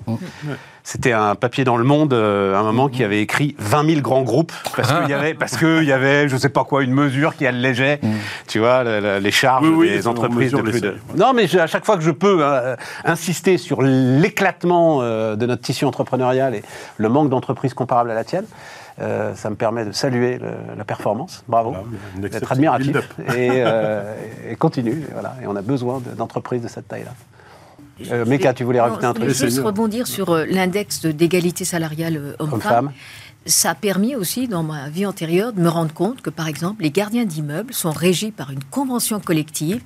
[0.85, 4.01] C'était un papier dans le Monde, euh, à un moment, qui avait écrit 20 000
[4.01, 6.83] grands groupes, parce qu'il y avait, parce que il y avait, je sais pas quoi,
[6.83, 8.01] une mesure qui allégeait,
[8.47, 10.87] tu vois, le- le- les charges Oui, oui, des on entreprises de plus de.
[10.89, 11.15] seuils, ouais.
[11.17, 15.45] Non, mais je- à chaque fois que je peux euh, insister sur l'éclatement euh, de
[15.45, 16.63] notre tissu entrepreneurial et
[16.97, 18.45] le manque d'entreprises comparables à la tienne,
[19.01, 21.45] euh, ça me permet de saluer le- la performance.
[21.47, 21.85] Bravo Voilà,
[22.17, 22.97] une d'être admiratif
[23.37, 24.13] et, euh,
[24.49, 25.03] et continue.
[25.09, 25.35] Et Voilà.
[25.41, 27.11] Et on a besoin de- d'entreprises de cette taille-là.
[28.11, 30.45] Euh, Je Meka, tu voulais non, rajouter un je truc voulais juste rebondir sur euh,
[30.45, 32.91] l'index de- d'égalité salariale euh, Homme-femme.
[33.45, 36.81] Ça a permis aussi, dans ma vie antérieure, de me rendre compte que, par exemple,
[36.83, 39.81] les gardiens d'immeubles sont régis par une convention collective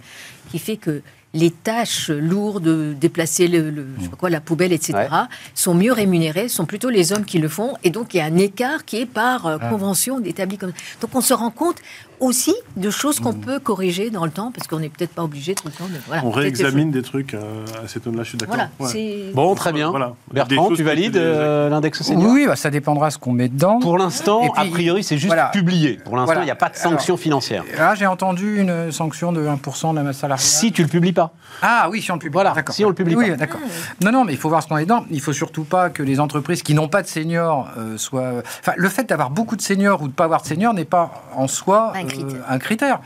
[0.51, 1.01] qui fait que
[1.33, 5.07] les tâches lourdes, de déplacer le, le- je sais pas quoi, la poubelle, etc., Ouais.
[5.53, 8.25] sont mieux rémunérées, sont plutôt les hommes qui le font, et donc il y a
[8.25, 9.69] un écart qui est par euh, Ah.
[9.69, 11.77] convention établi comme Donc on se rend compte
[12.19, 15.55] aussi de choses qu'on peut corriger dans le temps, parce qu'on n'est peut-être pas obligé
[15.55, 15.97] tout le temps de...
[16.07, 18.55] Voilà, On réexamine des trucs euh, à cet là je suis d'accord.
[18.55, 18.89] Voilà, Ouais.
[18.91, 19.31] c'est...
[19.33, 19.89] Bon, très bien.
[19.89, 20.13] Voilà.
[20.31, 23.79] Bertrand, tu valides euh, l'index senior Oui, bah, ça dépendra ce qu'on met dedans.
[23.79, 25.47] Pour l'instant, a priori, c'est juste voilà.
[25.49, 25.99] publié.
[26.03, 26.45] Pour l'instant, il Voilà.
[26.45, 27.63] n'y a pas de sanction financière.
[27.77, 30.39] Là, j'ai entendu une sanction de 1% de la masse salariale.
[30.45, 31.31] Si tu le publies pas.
[31.61, 32.33] Ah oui, si on le publie.
[32.33, 32.75] Voilà, d'accord.
[32.75, 33.35] si on le publie Oui, pas.
[33.37, 33.59] d'accord.
[34.03, 35.05] Non, non, mais il faut voir ce qu'on est dedans.
[35.11, 38.33] Il faut surtout pas que les entreprises qui n'ont pas de seniors euh, soient.
[38.59, 41.11] Enfin, le fait d'avoir beaucoup de seniors ou de pas avoir de seniors n'est pas
[41.35, 42.41] en soi euh, critère.
[42.49, 42.99] un critère.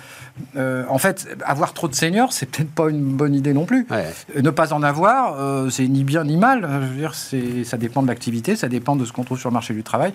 [0.55, 3.85] Euh, en fait, avoir trop de seniors, c'est peut-être pas une bonne idée non plus.
[3.91, 4.05] Ouais.
[4.37, 6.63] Euh, Ne pas en avoir, euh, c'est ni bien ni mal.
[6.63, 9.39] Euh, Je veux dire, c'est, ça dépend de l'activité, ça dépend de ce qu'on trouve
[9.39, 10.13] sur le marché du travail.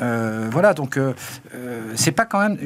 [0.00, 1.12] Euh, voilà, donc euh,
[1.54, 2.56] euh, c'est pas quand même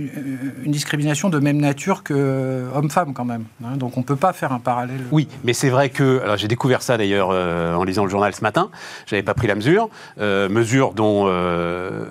[0.64, 3.44] une, discrimination de même nature que euh, homme-femme quand même.
[3.64, 3.76] hein.
[3.76, 5.00] donc on peut pas faire un parallèle.
[5.10, 6.20] Oui, mais c'est vrai que.
[6.22, 8.70] Alors, j'ai découvert ça d'ailleurs euh, en lisant le journal ce matin.
[9.06, 9.88] J'avais pas pris la mesure.
[10.20, 12.04] Euh, mesure dont euh,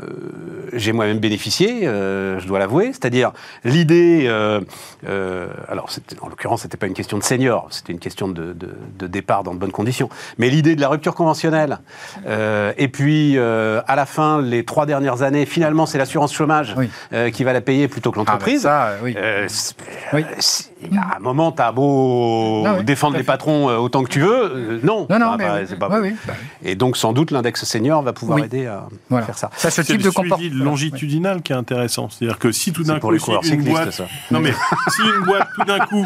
[0.74, 2.88] j'ai moi-même bénéficié, euh, je dois l'avouer.
[2.88, 3.32] C'est-à-dire
[3.64, 4.26] l'idée.
[4.28, 4.62] euh,
[5.08, 5.90] euh, alors,
[6.22, 9.44] en l'occurrence, c'était pas une question de senior, c'était une question de, de- de départ
[9.44, 10.10] dans de bonnes conditions.
[10.38, 11.80] Mais l'idée de la rupture conventionnelle.
[12.28, 16.74] euh, et puis, euh, à la fin, les trois dernières années, finalement, c'est l'assurance chômage
[16.78, 16.90] Oui.
[17.14, 18.66] euh, qui va la payer plutôt que l'entreprise.
[18.66, 19.16] Ah, ben ça, oui.
[19.18, 19.76] Euh, c'est-
[20.14, 20.26] Oui.
[20.40, 24.44] c'est- à un moment, t'as beau Ah oui, défendre les patrons autant que tu veux,
[24.56, 25.06] euh, non.
[25.10, 25.66] Non, non, Ah, mais bah, oui.
[25.68, 26.02] c'est pas Oui, bon.
[26.04, 26.70] oui, bah oui.
[26.72, 28.46] Et donc, sans doute, l'index senior va pouvoir Oui.
[28.46, 29.26] aider à Voilà.
[29.26, 29.50] faire ça.
[29.56, 30.66] Ça, ce type le de suivi comportement.
[30.66, 32.10] longitudinal qui est intéressant.
[32.10, 34.06] C'est-à-dire que si tout d'un coup, les si coureurs une cyclistes, boîte, ça.
[34.32, 34.52] non mais
[34.90, 36.06] si une boîte tout d'un coup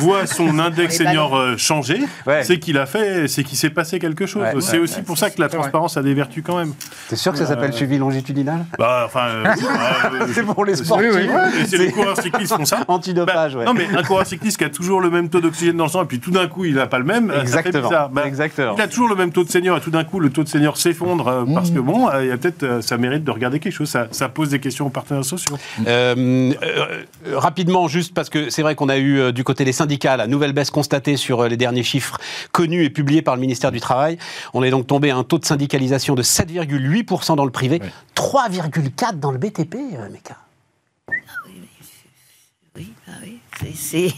[0.00, 2.42] voit son index senior euh, changer, Ouais.
[2.44, 4.42] c'est qu'il a fait, c'est qu'il s'est passé quelque chose.
[4.42, 4.60] Ouais.
[4.60, 6.72] c'est Ouais, aussi pour ça que la transparence a des vertus quand même.
[7.08, 8.64] T'es sûr que ça s'appelle suivi longitudinal?
[8.78, 9.52] Bah, enfin, euh, bah,
[10.12, 11.10] euh, C'est pour les sportifs.
[11.14, 11.60] oui, oui.
[11.62, 12.84] et c'est les coureurs cyclistes qui font ça.
[12.88, 13.64] Antidopage, Bah, ouais.
[13.66, 16.02] Non, mais un coureur cycliste qui a toujours le même taux d'oxygène dans le sang,
[16.02, 17.88] et puis tout d'un coup, il n'a pas le même, euh, ça fait Exactement.
[17.88, 18.08] bizarre.
[18.10, 18.74] Bah, Exactement.
[18.76, 20.48] Il a toujours le même taux de senior, et tout d'un coup, le taux de
[20.48, 21.74] senior s'effondre, euh, parce Mmh.
[21.74, 24.06] que bon, euh, il y a peut-être, euh, ça mérite de regarder quelque chose, ça,
[24.10, 25.56] ça pose des questions aux partenaires sociaux.
[25.86, 27.02] Euh, euh,
[27.34, 30.26] rapidement, juste parce que c'est vrai qu'on a eu euh, du côté des syndicats la
[30.26, 32.18] nouvelle baisse constatée sur euh, les derniers chiffres
[32.52, 34.18] connus et publiés par le ministère du Travail.
[34.52, 37.80] On est donc tombé à un taux de syndicalisation de 7,8% dans le privé,
[38.16, 40.36] 3,4% dans le BTP, euh, Meka.
[42.76, 43.38] Oui, ah oui,
[43.76, 44.12] c'est-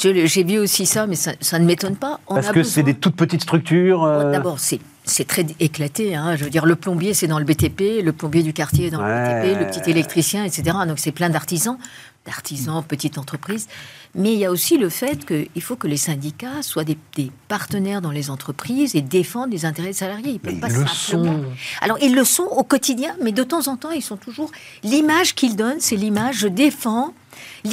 [0.00, 2.20] je le- J'ai vu aussi ça, mais ça, ça ne m'étonne pas.
[2.28, 4.04] On Parce a que c'est des toutes petites structures.
[4.04, 6.14] euh, D'abord, c'est c'est très éclaté.
[6.14, 6.36] hein.
[6.36, 9.02] Je veux dire, le plombier, c'est dans le BTP, le plombier du quartier est dans
[9.02, 9.42] Ouais.
[9.44, 10.62] le BTP, le petit électricien, etc.
[10.86, 11.78] Donc, c'est plein d'artisans,
[12.26, 13.66] d'artisans, petites entreprises.
[14.14, 17.30] Mais il y a aussi le fait qu'il faut que les syndicats soient des, des
[17.48, 20.32] partenaires dans les entreprises et défendent les intérêts des salariés.
[20.32, 21.44] Ils peuvent Mais pas ils le sont.
[21.80, 24.50] Alors, ils le sont au quotidien, mais de temps en temps, ils sont toujours.
[24.82, 27.12] L'image qu'ils donnent, c'est l'image, je défends.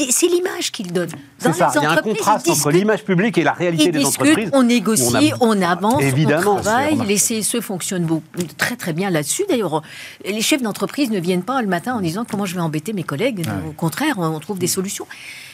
[0.09, 1.09] C'est l'image qu'ils donnent.
[1.09, 3.91] Dans C'est ça, les il y a un contraste entre l'image publique et la réalité
[3.91, 4.49] des discutent, entreprises.
[4.53, 6.97] on négocie, On avance, Évidemment, on travaille.
[7.07, 8.23] Les CSE fonctionnent beaucoup-
[8.57, 9.43] très très bien là-dessus.
[9.47, 9.81] D'ailleurs,
[10.25, 13.03] les chefs d'entreprise ne viennent pas le matin en disant comment je vais embêter mes
[13.03, 13.45] collègues.
[13.67, 15.07] Au contraire, on, trouve des solutions.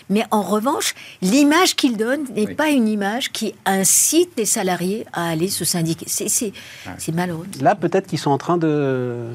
[0.09, 2.55] Mais en revanche, l'image qu'ils donnent n'est Oui.
[2.55, 6.05] pas une image qui incite les salariés à aller se syndiquer.
[6.07, 7.47] C'est malheureux.
[7.61, 9.27] Là, peut-être qu'ils sont en train de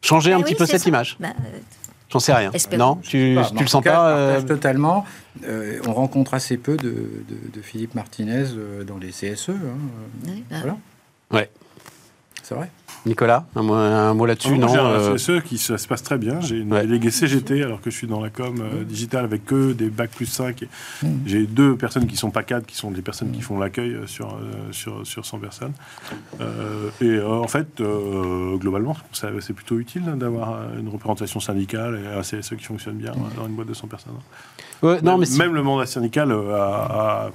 [0.00, 0.88] changer un Ah petit peu cette ça.
[0.88, 1.16] image.
[1.20, 1.58] Bah, euh,
[2.10, 2.50] J'en sais rien.
[2.52, 2.78] Espérons.
[2.78, 5.04] Non, tu, le sens cas, pas je partage euh, totalement.
[5.44, 9.50] Euh, on rencontre assez peu de, de- de Philippe Martinez euh, dans les CSE.
[9.50, 9.54] hein.
[10.26, 10.76] Ouais, bah, Voilà.
[11.32, 11.50] Ouais.
[12.42, 12.70] C'est vrai.
[13.06, 15.88] Nicolas, un mot, un mot là-dessus, Moi, non J'ai un euh, CSE qui se, se
[15.88, 16.40] passe très bien.
[16.40, 16.82] J'ai une Ouais.
[16.86, 20.10] déléguée CGT alors que je suis dans la com euh, digitale avec que des bacs
[20.10, 20.62] plus 5.
[20.62, 20.68] Et
[21.02, 21.08] Mm.
[21.26, 24.06] J'ai deux personnes qui sont pas cadres, qui sont des personnes qui font l'accueil euh,
[24.06, 25.72] sur, euh, sur, sur 100 personnes.
[26.40, 30.88] Euh, et euh, en fait, euh, globalement, ça- c'est plutôt utile hein, d'avoir euh, une
[30.88, 34.12] représentation syndicale et un CSE qui fonctionne bien euh, dans une boîte de 100 personnes.
[34.82, 37.30] ouais, non, mais si- Même le mandat syndical euh, a- a-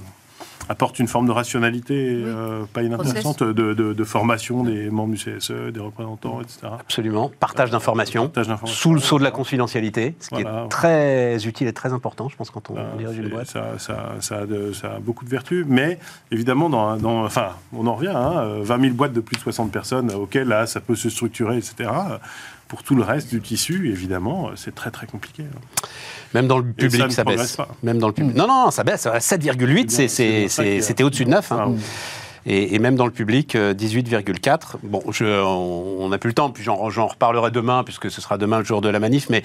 [0.70, 5.18] apporte une forme de rationalité euh, pas inintéressante de, de- de formation des membres du
[5.18, 6.68] CSE, des représentants, etc.
[6.80, 7.32] absolument.
[7.40, 8.24] Partage d'informations.
[8.24, 8.78] Partage d'informations.
[8.82, 10.66] Sous le sceau de la confidentialité, ce qui Voilà.
[10.66, 13.48] est très utile et très important, je pense, quand on Ah, dirige une boîte.
[13.48, 16.00] Ça, ça- ça a de- ça a beaucoup de vertus, mais
[16.32, 19.42] évidemment, dans, dans- enfin, on en revient, hein, euh, 20 000 boîtes de plus de
[19.42, 21.90] 60 personnes euh, auxquelles là, ça peut se structurer, etc.
[22.74, 25.44] Pour tout le reste du tissu, évidemment, euh, c'est très très compliqué.
[25.44, 25.60] hein.
[26.34, 27.56] Même dans le public, ça baisse.
[27.56, 27.68] pas.
[27.84, 28.36] Même dans le public.
[28.36, 29.08] Non, non, ça baisse.
[29.20, 31.52] 7,8, c'est- C'est c'est- bien ça c'est- qu'il y a- c'était au-dessus de 9.
[31.52, 31.58] hein.
[31.62, 31.78] Ah, oui.
[32.46, 34.76] Et, et même dans le public, euh, 18,4.
[34.84, 36.76] Bon, je, on n'a plus le temps, puis j'en
[37.08, 39.30] reparlerai demain, puisque ce sera demain le jour de la manif.
[39.30, 39.44] Mais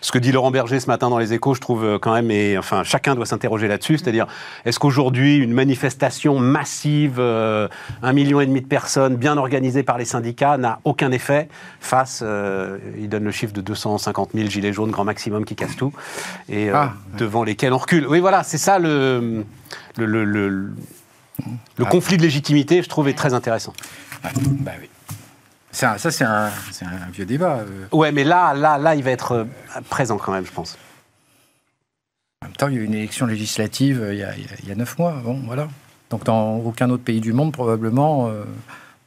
[0.00, 2.30] ce que dit Laurent Berger ce matin dans les échos, je trouve euh, quand même,
[2.30, 3.98] et enfin, chacun doit s'interroger là-dessus.
[3.98, 4.26] C'est-à-dire,
[4.64, 7.68] est-ce qu'aujourd'hui, une manifestation massive, euh,
[8.02, 11.48] un million et demi de personnes, bien organisée par les syndicats, n'a aucun effet
[11.80, 15.76] face, euh, il donne le chiffre de 250 000 gilets jaunes, grand maximum, qui cassent
[15.76, 15.92] tout,
[16.48, 18.06] et euh, Ah, devant lesquels on recule.
[18.08, 19.44] Oui, voilà, c'est ça le.
[19.96, 20.70] le, le- le-
[21.76, 23.72] le conflit de légitimité, je trouve, est très intéressant.
[24.24, 24.88] Ouais, bah oui.
[25.72, 26.50] Ça, c'est un,
[27.12, 27.58] vieux débat.
[27.60, 27.86] euh.
[27.96, 29.44] Ouais, mais là, là, là, il va être euh,
[29.88, 30.76] présent quand même, je pense.
[32.42, 34.42] En même temps, il y a eu une élection législative euh, il y a, il
[34.42, 35.12] y a- il y a neuf mois.
[35.24, 35.68] Bon, voilà.
[36.10, 38.42] Donc, dans aucun autre pays du monde, probablement, euh,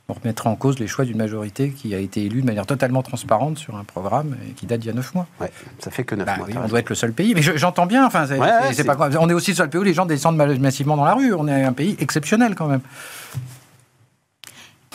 [0.09, 3.01] on remettra en cause les choix d'une majorité qui a été élue de manière totalement
[3.03, 5.27] transparente sur un programme et qui date d'il y a neuf mois.
[5.39, 6.47] Ouais, ça fait que 9 Bah mois.
[6.49, 7.33] oui, on doit être le seul pays.
[7.33, 8.05] Mais je- j'entends bien.
[8.05, 9.09] Enfin, Ouais, pas.
[9.19, 11.33] On est aussi le seul pays où les gens descendent ma- massivement dans la rue.
[11.33, 12.81] On est un pays exceptionnel quand même.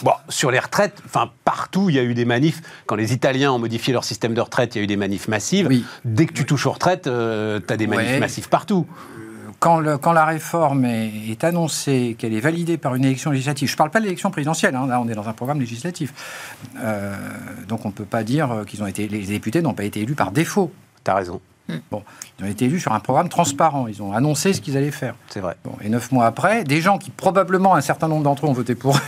[0.03, 2.61] Bon, sur les retraites, enfin partout, il y a eu des manifs.
[2.87, 5.27] Quand les Italiens ont modifié leur système de retraite, il y a eu des manifs
[5.27, 5.67] massives.
[5.69, 5.85] Oui.
[6.05, 8.21] Dès que tu touches aux retraites, tu as des manifs Ouais.
[8.21, 8.87] massifs partout.
[9.61, 13.69] Quand, le- quand la réforme est, est annoncée, qu'elle est validée par une élection législative,
[13.69, 16.13] je ne parle pas de l'élection présidentielle, hein, là on est dans un programme législatif,
[16.81, 17.17] Euh,
[17.67, 20.15] donc on ne peut pas dire qu'ils ont été, les députés n'ont pas été élus
[20.15, 20.71] par défaut.
[21.05, 21.41] Tu as raison,
[21.91, 22.03] Bon,
[22.39, 25.15] ils ont été élus sur un programme transparent, ils ont annoncé ce qu'ils allaient faire.
[25.29, 25.57] c'est vrai.
[25.65, 28.55] Bon, et neuf mois après, des gens qui probablement, un certain nombre d'entre eux ont
[28.55, 28.99] voté pour.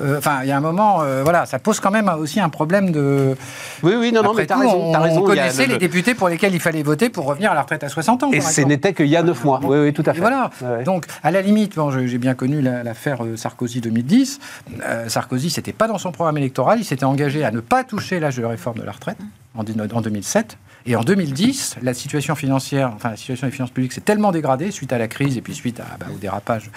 [0.00, 2.48] Euh, Enfin, il y a un moment, euh, voilà, ça pose quand même aussi un
[2.48, 3.36] problème de.
[3.82, 4.88] Oui, oui, non, non, Après mais tu as raison.
[4.88, 7.54] on, t'as raison, connaissait le- les députés pour lesquels il fallait voter pour revenir à
[7.54, 8.30] la retraite à 60 ans.
[8.32, 9.60] Et ce n'était qu'il y a 9 mois.
[9.62, 10.20] Oui, oui, tout à Et fait.
[10.20, 10.50] voilà.
[10.62, 10.84] Ouais.
[10.84, 14.40] Donc, à la limite, bon, j'ai bien connu la- l'affaire euh, Sarkozy 2010.
[14.86, 16.78] Euh, Sarkozy, c'était pas dans son programme électoral.
[16.80, 19.18] Il s'était engagé à ne pas toucher l'âge de réforme de la retraite
[19.56, 20.56] en 2007.
[20.86, 24.70] Et en 2010, la situation financière, enfin la situation des finances publiques s'est tellement dégradée
[24.70, 26.70] suite à la crise et puis suite à, bah, au dérapage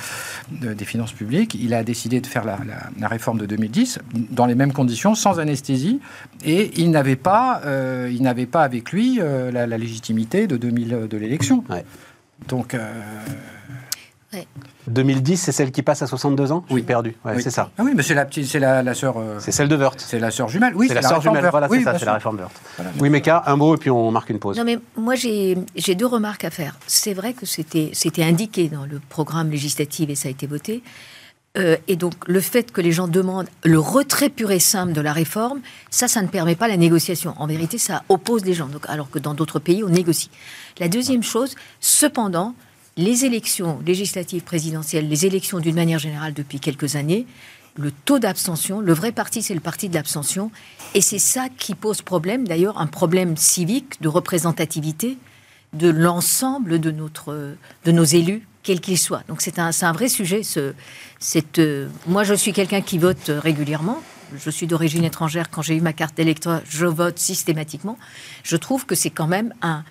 [0.49, 1.55] de- des finances publiques.
[1.59, 3.99] Il a décidé de faire la, la- la réforme de 2010
[4.31, 5.99] dans les mêmes conditions, sans anesthésie.
[6.45, 10.55] Et il n'avait pas, euh, il n'avait pas avec lui euh, la, la légitimité de
[10.55, 11.65] 2000 de l'élection.
[11.69, 11.83] Ouais.
[12.47, 12.89] Donc, euh,
[14.87, 16.63] 2010, c'est celle qui passe à 62 ans?
[16.69, 16.79] Je Oui.
[16.81, 17.15] suis perdu.
[17.25, 17.41] Ouais, oui.
[17.43, 17.69] c'est ça.
[17.77, 19.17] Ah oui, mais c'est la petite, c'est la, la sœur.
[19.17, 19.99] euh, C'est celle de Wörth.
[19.99, 20.73] c'est la sœur jumelle.
[20.75, 21.41] Oui, c'est la réforme sœur jumelle.
[21.43, 21.51] Wörth.
[21.51, 22.51] Voilà, Oui, c'est ça, c'est la réforme Wörth.
[22.77, 23.09] Voilà, Oui.
[23.09, 24.57] Meka, un mot et puis on marque une pause.
[24.57, 26.75] Non, mais moi, j'ai j'ai deux remarques à faire.
[26.87, 30.83] C'est vrai que c'était c'était indiqué dans le programme législatif et ça a été voté.
[31.57, 35.01] Euh, et donc, le fait que les gens demandent le retrait pur et simple de
[35.01, 37.33] la réforme, ça, ça ne permet pas la négociation.
[37.37, 40.29] En vérité, ça oppose les gens, donc, alors que dans d'autres pays, on négocie.
[40.79, 42.53] La deuxième chose, cependant,
[42.97, 47.25] les élections législatives présidentielles, les élections d'une manière générale depuis quelques années,
[47.75, 50.51] le taux d'abstention, le vrai parti, c'est le parti de l'abstention.
[50.95, 55.17] Et c'est ça qui pose problème, d'ailleurs, un problème civique de représentativité
[55.73, 57.55] de l'ensemble de, notre,
[57.85, 59.21] de nos élus, quels qu'ils soient.
[59.27, 60.41] Donc c'est un, un vrai sujet.
[60.41, 60.73] Ce,
[61.19, 64.01] cette, euh, moi, je suis quelqu'un qui vote régulièrement.
[64.35, 65.49] Je suis d'origine étrangère.
[65.49, 67.97] Quand j'ai eu ma carte d'électeur, je vote systématiquement.
[68.43, 69.83] Je trouve que c'est quand même un,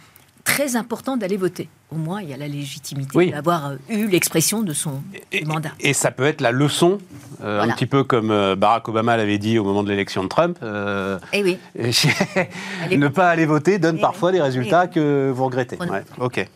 [0.46, 1.68] très important d'aller voter.
[1.90, 3.30] Au moins, il y a la légitimité Oui.
[3.30, 5.72] d'avoir euh, eu l'expression de son Et, mandat.
[5.80, 6.98] et ça peut être la leçon,
[7.42, 10.28] euh, un petit peu comme euh, Barack Obama l'avait dit au moment de l'élection de
[10.28, 10.56] Trump.
[10.62, 11.58] euh, Eh oui.
[12.96, 14.36] Ne pas aller voter donne Eh parfois oui.
[14.36, 15.76] des résultats que vous regrettez.
[15.78, 16.46] Ouais, ok.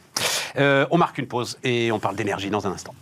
[0.58, 2.94] Euh, on marque une pause et on parle d'énergie dans un instant.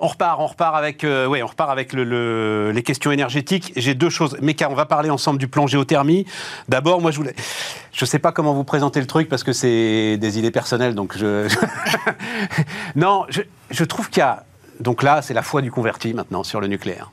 [0.00, 3.72] On repart, on repart avec, euh, ouais, on repart avec le- le- les questions énergétiques.
[3.74, 4.36] J'ai deux choses.
[4.40, 6.24] Meka, on va parler ensemble du plan géothermie.
[6.68, 7.34] D'abord, moi, je voulais,
[7.92, 11.18] je sais pas comment vous présenter le truc parce que c'est des idées personnelles, donc
[11.18, 11.48] je.
[12.94, 13.26] non,
[13.70, 14.44] je, trouve qu'il y a
[14.78, 17.10] donc là, c'est la foi du converti maintenant sur le nucléaire.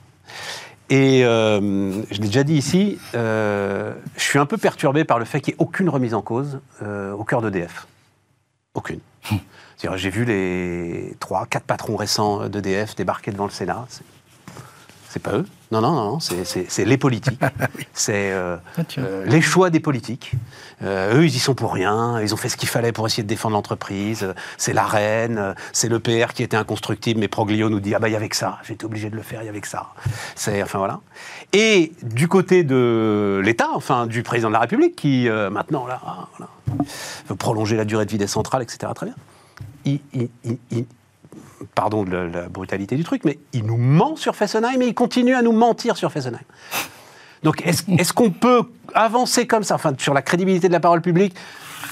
[0.92, 5.26] Et euh, je l'ai déjà dit ici, euh, je suis un peu perturbé par le
[5.26, 7.88] fait qu'il n'y ait aucune remise en cause au cœur d'EDF.
[8.76, 9.00] Aucune.
[9.96, 13.86] J'ai vu les trois, quatre patrons récents d'EDF débarquer devant le Sénat.
[13.90, 14.04] C'est-
[15.24, 15.46] pas eux.
[15.72, 17.40] Non, non, non, c'est- les politiques.
[17.94, 20.34] C'est euh, Ah, euh, les choix des politiques.
[20.84, 22.20] Euh, eux, ils y sont pour rien.
[22.20, 24.34] Ils ont fait ce qu'il fallait pour essayer de défendre l'entreprise.
[24.58, 25.56] C'est la reine.
[25.72, 27.22] C'est le PR qui était inconstructible.
[27.22, 28.60] Mais Proglio nous dit ah bah il y avait que ça.
[28.66, 29.42] J'étais obligé de le faire.
[29.42, 29.88] Il y avait que ça.
[30.36, 31.00] C'est enfin voilà.
[31.54, 36.28] Et du côté de l'État, enfin du président de la République, qui maintenant là, ah,
[36.38, 36.52] voilà,
[37.30, 38.92] veut prolonger la durée de vie des centrales, etc.
[38.94, 39.16] Très bien.
[39.86, 40.30] Il, il-
[40.72, 40.86] il-
[41.74, 45.36] pardon de la, brutalité du truc, mais il nous ment sur Fessenheim et il continue
[45.36, 46.42] à nous mentir sur Fessenheim.
[47.44, 51.02] Donc est-ce est-ce qu'on peut avancer comme ça, enfin sur la crédibilité de la parole
[51.02, 51.36] publique,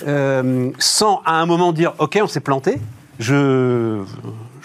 [0.07, 2.79] euh, sans à un moment dire ok on s'est planté
[3.19, 4.01] je,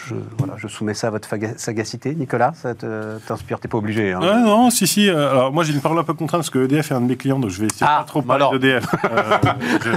[0.08, 4.12] je, voilà, je soumets ça à votre sagacité, Nicolas, ça t'inspire, t'es pas obligé.
[4.12, 4.20] hein.
[4.20, 5.08] Non, si, si.
[5.08, 7.06] euh, alors, moi, j'ai une parole un peu contrainte parce que EDF est un de
[7.06, 8.86] mes clients, donc je vais essayer Ah, de pas trop bah parler d'EDF.
[9.10, 9.96] Euh,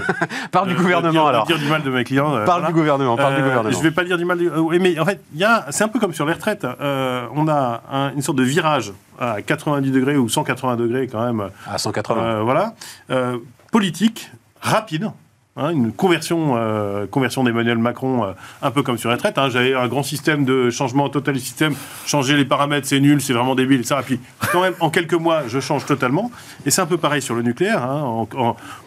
[0.52, 1.46] Parle du euh, gouvernement dire, alors.
[1.48, 2.32] Dire du mal de mes clients.
[2.32, 2.68] Parle voilà.
[2.68, 3.78] du gouvernement, parle du gouvernement.
[3.78, 4.38] Je vais pas dire du mal.
[4.38, 4.48] Du...
[4.50, 5.22] euh, oui, mais en fait,
[5.70, 6.66] c'est un peu comme sur les retraites.
[6.82, 11.50] On a un- une sorte de virage à 90 degrés ou 180 degrés quand même.
[11.68, 12.22] À 180.
[12.22, 12.74] Euh, voilà,
[13.10, 13.38] Euh,
[13.72, 15.12] politique, rapide.
[15.58, 19.38] Hein, une conversion, euh, conversion d'Emmanuel Macron, euh, un peu comme sur les retraites.
[19.38, 19.50] hein.
[19.50, 21.74] J'avais un grand système de changement total du système.
[22.06, 23.86] Changer les paramètres, c'est nul, c'est vraiment débile.
[23.86, 24.00] Ça.
[24.00, 24.20] Et puis,
[24.52, 26.32] quand même, en quelques mois, je change totalement.
[26.66, 27.84] Et c'est un peu pareil sur le nucléaire.
[27.84, 28.26] hein.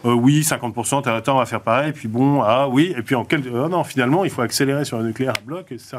[0.05, 1.91] Euh, oui, 50%, t'as- attends, on va faire pareil.
[1.91, 2.93] Puis bon, ah oui.
[2.97, 3.47] Et puis, en quelques.
[3.47, 5.97] non, finalement, il faut accélérer sur le nucléaire à bloc, etc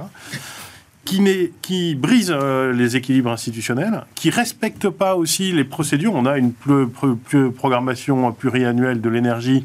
[1.04, 1.22] qui,
[1.62, 2.32] qui brise
[2.74, 6.12] les équilibres institutionnels, qui respecte pas aussi les procédures.
[6.16, 6.52] On a une
[7.56, 9.64] programmation pluriannuelle de l'énergie.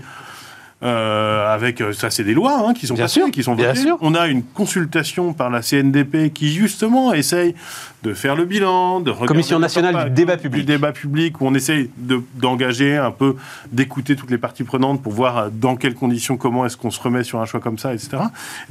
[0.83, 3.53] Euh, avec euh, ça, c'est des lois hein, qui sont Bien passées, sûr, qui sont
[3.55, 3.91] votées.
[4.01, 7.53] On a une consultation par la CNDP qui justement essaye
[8.03, 10.61] de faire le bilan, de regarder Commission le nationale du débat public.
[10.65, 13.35] du débat public où on essaye de- d'engager un peu,
[13.71, 16.99] d'écouter toutes les parties prenantes pour voir euh, dans quelles conditions, comment est-ce qu'on se
[16.99, 18.17] remet sur un choix comme ça, etc.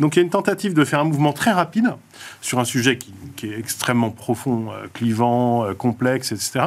[0.01, 1.95] Donc il y a une tentative de faire un mouvement très rapide
[2.41, 6.67] sur un sujet qui, qui est extrêmement profond, euh, clivant, euh, complexe, etc.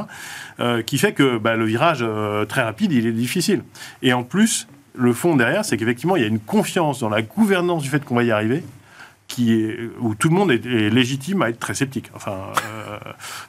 [0.86, 2.06] qui fait que bah, le virage
[2.48, 3.64] très rapide, il est difficile.
[4.02, 7.22] Et en plus, le fond derrière, c'est qu'effectivement, il y a une confiance dans la
[7.22, 8.64] gouvernance du fait qu'on va y arriver
[9.28, 12.12] qui est, où tout le monde est, est légitime à être très sceptique.
[12.14, 12.98] Enfin, euh,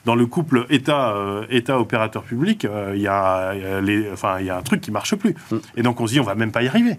[0.05, 4.47] dans le couple État, euh, État opérateur public, euh, il y a, les, enfin, il
[4.47, 5.35] y a un truc qui marche plus.
[5.77, 6.97] Et donc on se dit, on va même pas y arriver.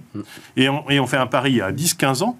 [0.55, 2.38] Et, on, et on fait un pari à 10-15 ans.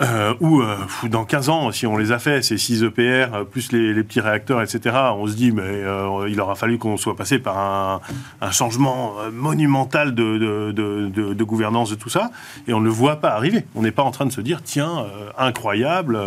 [0.00, 0.76] Euh, ou euh,
[1.08, 4.20] dans 15 ans, si on les a fait, ces 6 EPR, euh, plus les, petits
[4.20, 5.82] réacteurs, etc., on se dit, mais
[6.28, 8.00] il aura fallu qu'on soit passé par
[8.40, 12.30] un, changement monumental de, gouvernance de tout ça,
[12.66, 13.64] et on ne le voit pas arriver.
[13.74, 15.04] On n'est pas en train de se dire, tiens,
[15.36, 16.18] incroyable,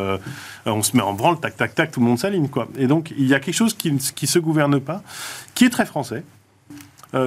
[0.65, 2.67] on se met en branle, tac, tac, tac, tout le monde s'aligne, quoi.
[2.77, 5.01] Et donc, il y a quelque chose qui qui se gouverne pas,
[5.55, 6.23] qui est très français,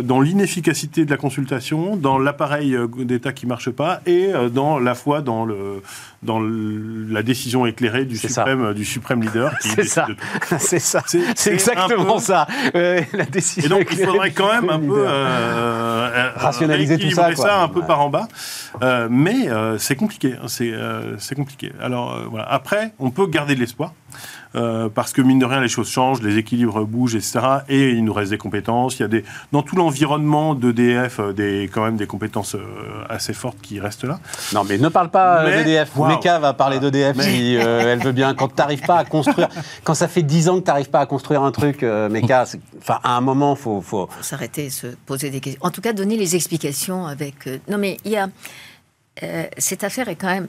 [0.02, 4.78] dans l'inefficacité de la consultation, dans l'appareil euh, d'État qui marche pas, et euh, dans
[4.78, 5.82] la foi dans, le,
[6.22, 8.28] dans le- la décision éclairée du ça.
[8.28, 9.52] suprême, euh, du suprême leader.
[9.60, 10.06] C'est ça,
[10.58, 12.46] c'est ça, C'est- exactement peu- ça.
[12.74, 17.10] Euh, la Et décision donc, il faudrait quand même un peu euh, euh, Rationaliser tout
[17.10, 17.62] ça, quoi.
[17.62, 17.86] un peu Ouais.
[17.86, 18.28] par en bas.
[18.82, 20.34] Euh, mais euh, c'est compliqué.
[20.34, 21.72] hein, C'est euh, compliqué.
[21.80, 22.46] Alors euh, voilà.
[22.50, 23.92] Après, on peut garder de l'espoir.
[24.54, 27.40] Euh, parce que mine de rien, les choses changent, les équilibres bougent, etc.
[27.68, 28.98] Et il nous reste des compétences.
[28.98, 32.60] Il y a des dans tout l'environnement d'EDF, euh, des quand même des compétences euh,
[33.08, 34.18] assez fortes qui restent là.
[34.54, 35.96] Non, mais ne parle pas Mais- d'EDF.
[35.96, 36.10] Waouh.
[36.12, 38.34] Meka va parler d'EDF Mais- si euh, elle veut bien.
[38.34, 39.48] Quand tu n'arrives pas à construire,
[39.84, 42.44] quand ça fait 10 ans que tu n'arrives pas à construire un truc, euh, Meka,
[42.80, 45.60] enfin, à un moment, il faut, faut, faut s'arrêter, se poser des questions.
[45.64, 47.48] En tout cas, donner les explications avec.
[47.68, 48.28] non, mais il y a.
[49.22, 50.46] euh, cette affaire est quand même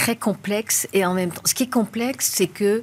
[0.00, 1.42] très complexe et en même temps.
[1.44, 2.82] Ce qui est complexe, c'est que.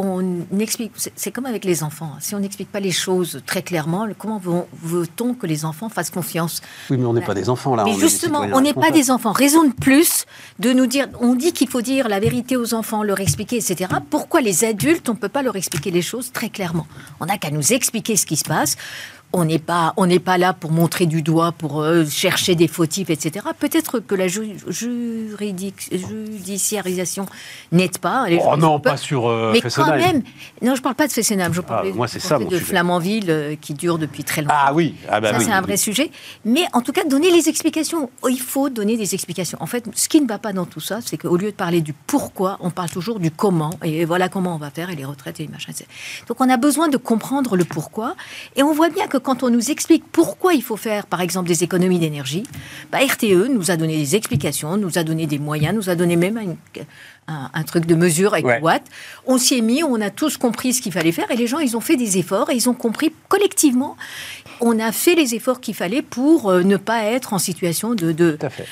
[0.00, 0.22] On
[0.60, 2.12] explique, c'est comme avec les enfants.
[2.14, 2.18] hein.
[2.20, 6.10] Si on n'explique pas les choses très clairement, comment veut- veut-on que les enfants fassent
[6.10, 6.60] confiance?
[6.88, 7.82] Oui, mais on n'est pas des enfants là.
[7.82, 9.32] mais on justement, on n'est pas des enfants.
[9.32, 10.24] Raison de plus
[10.60, 13.90] de nous dire, on dit qu'il faut dire la vérité aux enfants, leur expliquer, etc.
[14.08, 16.86] Pourquoi les adultes, on ne peut pas leur expliquer les choses très clairement?
[17.18, 18.76] On n'a qu'à nous expliquer ce qui se passe.
[19.34, 22.66] On n'est pas, on n'est pas là pour montrer du doigt, pour euh, chercher des
[22.66, 23.44] fautifs, etc.
[23.58, 27.26] Peut-être que la ju- juridic- judiciarisation
[27.70, 28.26] n'aide pas.
[28.42, 30.22] Oh non, pas- sur euh, mais quand même,
[30.62, 32.56] non, je parle pas de Fessenheim, je parle moi, c'est je ça, parlais mon de
[32.56, 32.68] sujet.
[32.70, 34.54] Flamanville euh, qui dure depuis très longtemps.
[34.56, 35.44] Ah oui, ah bah Ça, oui.
[35.44, 36.10] c'est un vrai sujet.
[36.46, 38.08] Mais en tout cas, donner les explications.
[38.22, 39.58] Oh, Il faut donner des explications.
[39.60, 41.82] En fait, ce qui ne va pas dans tout ça, c'est qu'au lieu de parler
[41.82, 43.70] du pourquoi, on parle toujours du comment.
[43.84, 45.74] Et voilà comment on va faire, et les retraites et les machins.
[45.76, 45.86] c'est-
[46.28, 48.16] Donc, on a besoin de comprendre le pourquoi.
[48.56, 51.48] Et on voit bien que quand on nous explique pourquoi il faut faire, par exemple,
[51.48, 52.44] des économies d'énergie,
[52.90, 56.16] bah, RTE nous a donné des explications, nous a donné des moyens, nous a donné
[56.16, 56.56] même une-
[57.30, 58.58] un, un truc de mesure avec Ouais.
[58.62, 58.82] Watt.
[59.26, 61.58] On s'y est mis, on a tous compris ce qu'il fallait faire et les gens,
[61.58, 63.98] ils ont fait des efforts et ils ont compris collectivement.
[64.62, 68.16] On a fait les efforts qu'il fallait pour euh, ne pas être en situation de-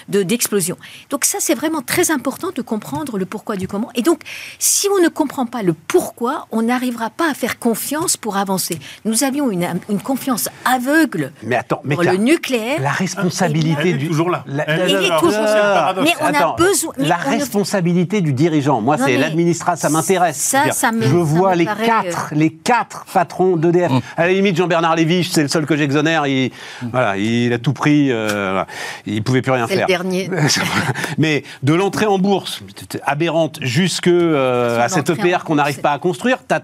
[0.09, 0.77] d'explosion.
[1.11, 3.91] Donc ça, c'est vraiment très important de comprendre le pourquoi du comment.
[3.95, 4.21] Et donc,
[4.59, 8.79] si on ne comprend pas le pourquoi, on n'arrivera pas à faire confiance pour avancer.
[9.05, 12.80] Nous avions une, une confiance aveugle Mais attends, mais pour le nucléaire.
[12.80, 14.45] la responsabilité du toujours là.
[14.47, 15.95] La- Elle Il est toujours là.
[16.03, 18.80] Mais on a besoin- mais la responsabilité du dirigeant.
[18.80, 20.37] Moi, c'est l'administration, ça m'intéresse.
[20.37, 23.93] ça, ça me- je vois me les paraît, quatre, les quatre patrons d'EDF.
[24.16, 26.26] À la limite, Jean-Bernard Lévy, c'est le seul que j'exonère.
[26.26, 26.51] Il,
[26.93, 28.09] voilà, il a tout pris.
[28.11, 28.64] euh,
[29.07, 29.87] il pouvait plus rien C'est le faire.
[29.87, 30.30] dernier.
[31.18, 32.61] Mais de l'entrée en bourse
[33.05, 36.61] aberrante jusque euh, à cette EPR qu'on bourse, n'arrive pas à construire, t'as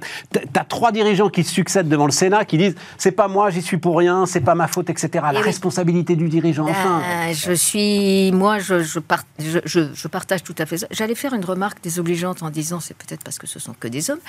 [0.54, 3.61] as, trois dirigeants qui se succèdent devant le Sénat qui disent c'est pas moi, j'y
[3.62, 5.08] suis pour rien, c'est pas ma faute, etc.
[5.32, 5.44] La oui.
[5.44, 6.66] responsabilité du dirigeant.
[6.68, 10.76] Enfin, Ben, je suis, moi, je, je, par- je- je- je partage tout à fait
[10.78, 10.86] ça.
[10.90, 14.10] J'allais faire une remarque désobligeante en disant, c'est peut-être parce que ce sont que des
[14.10, 14.20] hommes,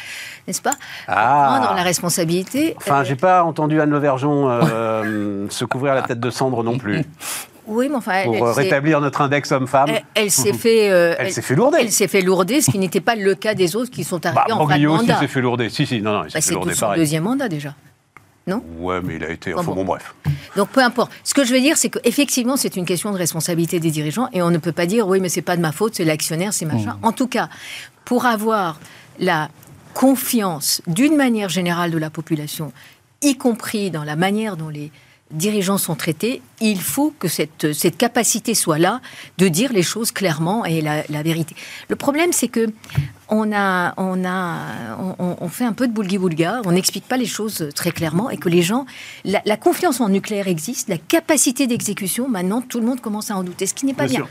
[0.47, 0.73] n'est-ce pas?
[1.07, 1.57] Ah.
[1.59, 2.73] Prendre la responsabilité.
[2.77, 6.77] Enfin, euh, j'ai pas entendu Anne Levergeon euh, se couvrir la tête de cendre non
[6.77, 7.03] plus
[7.67, 9.89] oui, mais enfin, pour elle, euh, rétablir notre index homme-femme.
[9.89, 11.77] elle, elle s'est fait, euh, Elle s'est fait lourder.
[11.81, 14.31] Elle s'est fait lourder, ce qui n'était pas le cas des autres qui sont Bah,
[14.35, 15.19] arrivés en fin de mandat.
[15.19, 15.69] s'est fait lourder.
[15.69, 17.73] Si, si, non, non, il s'est Bah, fait c'est lourder tout son deuxième mandat déjà.
[18.45, 19.53] Non Ouais, mais il a été.
[19.53, 19.75] Bon, Enfin, bon.
[19.75, 20.13] bon, bref.
[20.55, 21.11] Donc peu importe.
[21.23, 24.41] Ce que je veux dire, c'est qu'effectivement, c'est une question de responsabilité des dirigeants et
[24.41, 26.65] on ne peut pas dire oui, mais c'est pas de ma faute, c'est l'actionnaire, c'est
[26.65, 26.97] machin.
[27.03, 27.49] En tout cas,
[28.05, 28.79] pour avoir
[29.19, 29.49] la
[29.93, 32.73] confiance d'une manière générale de la population,
[33.21, 34.91] y compris dans la manière dont les
[35.31, 39.01] dirigeants sont traités, il faut que cette, cette capacité soit là
[39.37, 41.55] de dire les choses clairement et la, la vérité.
[41.89, 42.67] Le problème, c'est que
[43.35, 44.57] on, a, on, a,
[45.19, 48.37] on, on fait un peu de boulgui-boulga, on n'explique pas les choses très clairement et
[48.37, 48.85] que les gens,
[49.25, 53.35] la, la confiance en nucléaire existe, la capacité d'exécution, maintenant tout le monde commence à
[53.35, 54.27] en douter, ce qui n'est pas Bien.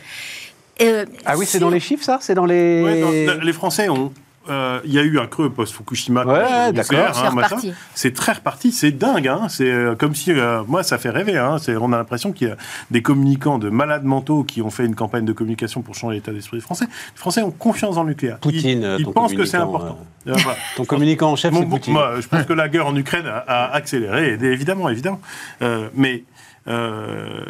[0.80, 2.18] Euh, Ah oui, c'est sur- dans les chiffres, ça?
[2.22, 2.82] C'est dans les.
[2.82, 4.12] Ouais, les Français ont.
[4.48, 6.24] Euh, Il y a eu un creux post-Fukushima.
[6.24, 7.14] Ouais, d'accord.
[7.14, 7.72] C'est reparti.
[7.94, 9.28] C'est très reparti, c'est dingue.
[9.28, 9.46] Hein.
[9.48, 11.36] C'est euh, comme si, euh, moi, ça fait rêver.
[11.38, 11.58] Hein.
[11.58, 12.56] C'est- On a l'impression qu'il y a
[12.90, 16.32] des communicants de malades mentaux qui ont fait une campagne de communication pour changer l'état
[16.32, 16.86] d'esprit des Français.
[16.86, 18.38] Les Français ont confiance dans le nucléaire.
[18.38, 19.98] Poutine, ils, ils ton pensent que c'est important.
[20.26, 20.58] Euh, voilà.
[20.76, 21.92] Ton communicant en chef, Mon- c'est Poutine.
[21.94, 25.20] moi, je pense que la guerre en Ukraine a, a accéléré, évidemment, évidemment.
[25.62, 26.24] Euh, mais
[26.68, 27.44] euh,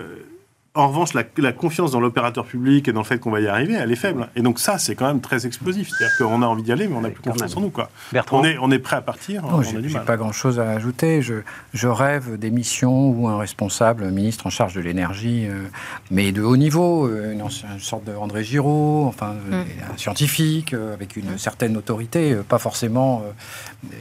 [0.74, 3.46] en revanche, la, la confiance dans l'opérateur public et dans le fait qu'on va y
[3.46, 4.28] arriver, elle est faible.
[4.36, 5.90] Et donc ça, c'est quand même très explosif.
[5.90, 7.58] C'est-à-dire qu'on a envie d'y aller, mais on n'a plus confiance même.
[7.58, 7.70] en nous.
[7.70, 7.90] Quoi.
[8.10, 10.06] Bertrand On est, on est prêt à partir, Non, on j'ai a du j'ai mal.
[10.06, 11.20] pas grand-chose à ajouter.
[11.20, 11.34] Je,
[11.74, 15.64] je rêve d'émissions où un responsable, un ministre en charge de l'énergie, euh,
[16.10, 19.62] mais de haut niveau, euh, une, ancienne- une sorte de André Giraud, enfin euh,
[19.92, 23.30] un scientifique euh, avec une certaine autorité, euh, pas forcément euh,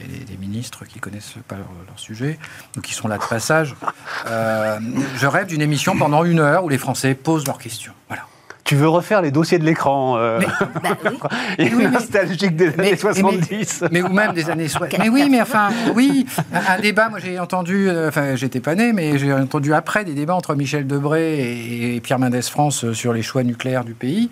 [0.08, 2.38] des, des ministres qui connaissent pas leur, leur sujet
[2.78, 3.76] ou qui sont là de passage.
[4.26, 4.78] Euh,
[5.16, 7.92] je rêve d'une émission pendant une heure où les Français posent leurs questions.
[8.08, 8.22] Voilà.
[8.64, 10.38] Tu veux refaire les dossiers de l'écran euh,
[10.82, 11.18] Bah oui.
[11.58, 13.84] Est oui, mais- nostalgique des Mais- années 70.
[13.90, 14.98] Mais ou même des années 60.
[15.00, 18.74] Mais oui, mais enfin, oui, un, un débat, moi j'ai entendu, euh, enfin j'étais pas
[18.76, 22.92] né, mais j'ai entendu après des débats entre Michel Debré et, et Pierre Mendès France
[22.92, 24.30] sur les choix nucléaires du pays.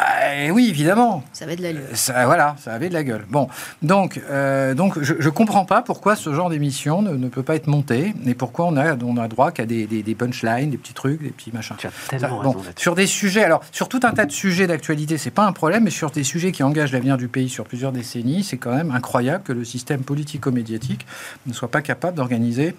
[0.00, 1.24] Ah, et oui, évidemment.
[1.32, 1.82] Ça va de l'allure.
[1.94, 3.24] Ça, voilà, ça avait de la gueule.
[3.28, 3.48] Bon,
[3.82, 7.56] donc, euh, donc je ne comprends pas pourquoi ce genre d'émission ne, ne peut pas
[7.56, 10.76] être monté et pourquoi on a, on a droit qu'à des, des, des punchlines, des
[10.78, 11.74] petits trucs, des petits machins.
[11.78, 12.82] Tu as Ça, tellement bon, raison là-dessus.
[12.82, 15.82] sur des sujets, alors sur tout un tas de sujets d'actualité, c'est pas un problème,
[15.84, 18.92] mais sur des sujets qui engagent l'avenir du pays sur plusieurs décennies, c'est quand même
[18.92, 21.06] incroyable que le système politico-médiatique
[21.46, 22.76] ne soit pas capable d'organiser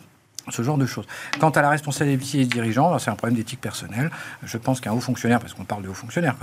[0.52, 1.06] ce genre de choses.
[1.40, 4.10] Quant à la responsabilité des dirigeants, c'est un problème d'éthique personnelle.
[4.44, 6.36] Je pense qu'un haut fonctionnaire, parce qu'on parle de haut fonctionnaire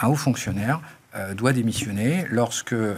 [0.00, 0.80] un haut fonctionnaire
[1.16, 2.94] euh, doit démissionner lorsque euh,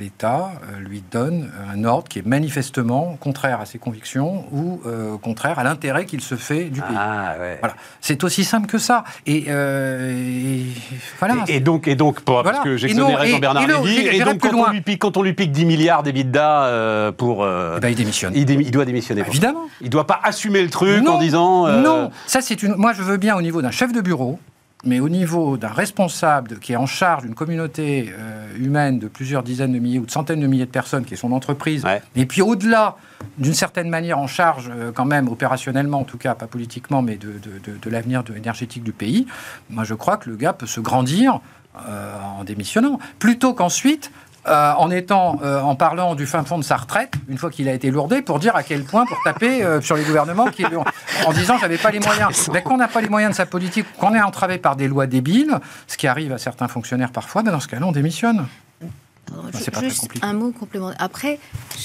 [0.00, 4.80] l'État euh, lui donne un ordre qui est manifestement contraire à ses convictions ou
[5.22, 6.96] contraire à l'intérêt qu'il se fait du pays.
[6.98, 7.58] Ah ouais.
[7.60, 9.04] Voilà, c'est aussi simple que ça.
[9.26, 10.66] Et, et
[11.20, 11.44] voilà.
[11.46, 12.58] Et, et donc, et donc pour, Voilà.
[12.58, 15.32] parce que non, j'exonérais Jean-Bernard Lévy, et donc quand on, lui pique, quand on lui
[15.32, 17.46] pique 10 milliards d'EBITDA pour...
[17.46, 18.32] Eh ben, il démissionne.
[18.34, 19.22] il, doit démissionner.
[19.22, 19.28] ça.
[19.28, 19.68] Évidemment.
[19.80, 21.68] Il doit pas assumer le truc non, en disant...
[21.68, 22.74] Non, ça c'est une.
[22.74, 24.40] Moi, je veux bien au niveau d'un chef de bureau,
[24.84, 29.42] mais au niveau d'un responsable qui est en charge d'une communauté euh, humaine de plusieurs
[29.42, 32.02] dizaines de milliers ou de centaines de milliers de personnes, qui est son entreprise, Ouais.
[32.16, 32.96] et puis au-delà,
[33.38, 37.16] d'une certaine manière, en charge euh, quand même opérationnellement, en tout cas pas politiquement, mais
[37.16, 39.26] de, de- de- de l'avenir énergétique du pays.
[39.70, 41.40] Moi, je crois que le gars peut se grandir
[41.88, 44.12] euh, en démissionnant, plutôt qu'ensuite.
[44.46, 47.68] Euh, en étant, euh, en parlant du fin fond de sa retraite, une fois qu'il
[47.68, 50.64] a été lourdé, pour dire à quel point, pour taper euh, sur les gouvernements qui,
[50.66, 50.84] en,
[51.26, 52.48] en disant j'avais pas les moyens.
[52.52, 54.88] Mais quand on n'a pas les moyens de sa politique, qu'on est entravé par des
[54.88, 58.46] lois débiles, ce qui arrive à certains fonctionnaires parfois, ben dans ce cas-là, on démissionne.
[59.26, 60.98] Pas très Juste un mot complémentaire.
[61.00, 61.38] Après,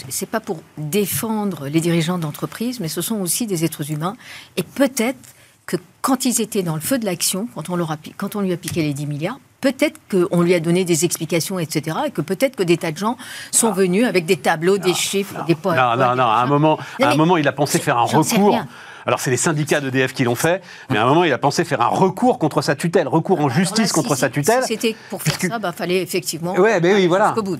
[0.09, 4.15] c'est pas pour défendre les dirigeants d'entreprise, mais ce sont aussi des êtres humains.
[4.57, 5.17] Et peut-être
[5.65, 8.35] que quand ils étaient dans le feu de l'action, quand on leur a pi- quand
[8.35, 11.97] on lui a piqué les 10 milliards, peut-être qu'on lui a donné des explications, etc.,
[12.07, 13.17] et que peut-être que des tas de gens
[13.51, 15.75] sont venus avec des tableaux, des chiffres, des points.
[15.75, 18.59] Non, non, non, à un moment, à un moment il a pensé faire un recours.
[19.05, 21.63] Alors c'est les syndicats d'EDF qui l'ont fait, mais à un moment il a pensé
[21.63, 24.61] faire un recours contre sa tutelle, recours en justice contre sa tutelle.
[24.63, 26.53] Si c'était pour faire ça, il bah, fallait effectivement.
[26.53, 27.31] Ouais, mais oui, voilà.
[27.31, 27.57] Bout.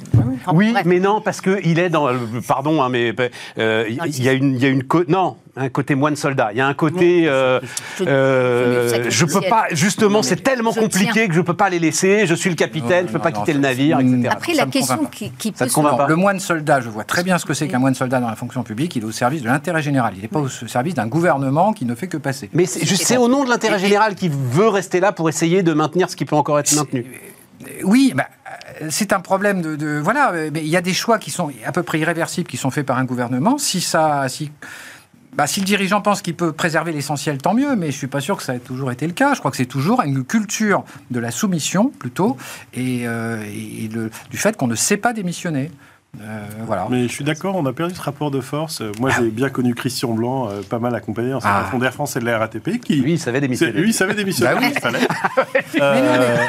[0.54, 2.10] oui, mais non, parce que il est dans.
[2.48, 3.16] Pardon, hein, mais
[3.58, 6.50] euh, il y a une, il y a une non, un côté moine soldat.
[6.52, 7.60] Il y a un côté, euh,
[8.02, 9.66] euh, je peux pas.
[9.72, 12.26] Justement, c'est tellement compliqué que je peux pas les laisser.
[12.26, 14.30] Je suis le capitaine, je peux pas quitter le navire, etc.
[14.32, 15.66] Après, la question qui, qui peut
[16.08, 18.36] Le moine soldat, je vois très bien ce que c'est qu'un moine soldat dans la
[18.36, 18.96] fonction publique.
[18.96, 20.14] Il est au service de l'intérêt général.
[20.16, 22.50] Il n'est pas au service d'un gouvernement qui ne fait que passer.
[22.54, 26.10] Mais c'est au nom de l'intérêt général qui veut rester là pour essayer de maintenir
[26.10, 27.06] ce qui peut encore être maintenu.
[27.84, 28.28] Oui, bah,
[28.90, 30.32] c'est un problème de, voilà.
[30.54, 32.86] Mais il y a des choix qui sont à peu près irréversibles qui sont faits
[32.86, 33.58] par un gouvernement.
[33.58, 34.52] Si ça, si
[35.40, 38.08] bah, si le dirigeant pense qu'il peut préserver l'essentiel, tant mieux, mais je ne suis
[38.08, 39.36] pas sûr que ça ait toujours été le cas.
[39.36, 42.36] Je crois que c'est toujours une culture de la soumission, plutôt,
[42.74, 43.42] et, euh,
[44.30, 45.72] du fait qu'on ne sait pas démissionner.
[46.20, 46.88] Euh, voilà.
[46.90, 48.82] Mais je suis d'accord, on a perdu ce rapport de force.
[49.00, 51.70] Moi, j'ai bien connu Christian Blanc, euh, pas mal accompagné en ah.
[51.80, 52.80] d'Air France et de la RATP.
[52.80, 53.80] Qui, lui, il savait démissionner.
[53.80, 54.54] Lui, il savait démissionner.
[54.56, 54.72] bah oui.
[54.76, 55.00] il fallait.
[55.82, 56.48] euh,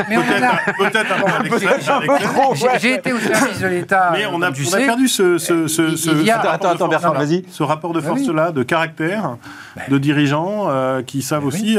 [0.79, 4.11] Peut-être un peu J'ai été au service de l'État.
[4.13, 7.45] Mais on a, on a perdu ce, ce, ce, ce attends, attends, Bertrand, vas-y.
[7.51, 9.37] Ce rapport de bah force-là, de caractère,
[9.77, 11.77] bah de dirigeants euh, qui savent bah aussi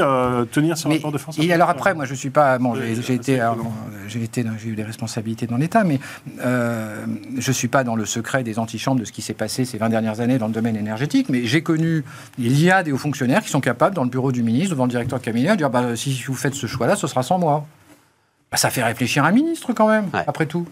[0.51, 1.39] tenir ce rapport de force.
[1.39, 2.59] Et alors après, moi, je suis pas.
[2.59, 3.41] Bon, j'ai été,
[4.07, 5.99] j'ai eu des responsabilités dans l'État, mais
[6.43, 9.89] je suis pas dans le secret des antichambres de ce qui s'est passé ces 20
[9.89, 12.03] dernières années dans le domaine énergétique, mais j'ai connu,
[12.37, 14.85] il y a des hauts fonctionnaires qui sont capables, dans le bureau du ministre, devant
[14.85, 17.39] le directeur de cabinet, de dire bah, si vous faites ce choix-là, ce sera sans
[17.39, 17.65] moi.
[18.51, 20.67] Bah, ça fait réfléchir un ministre quand même, après tout.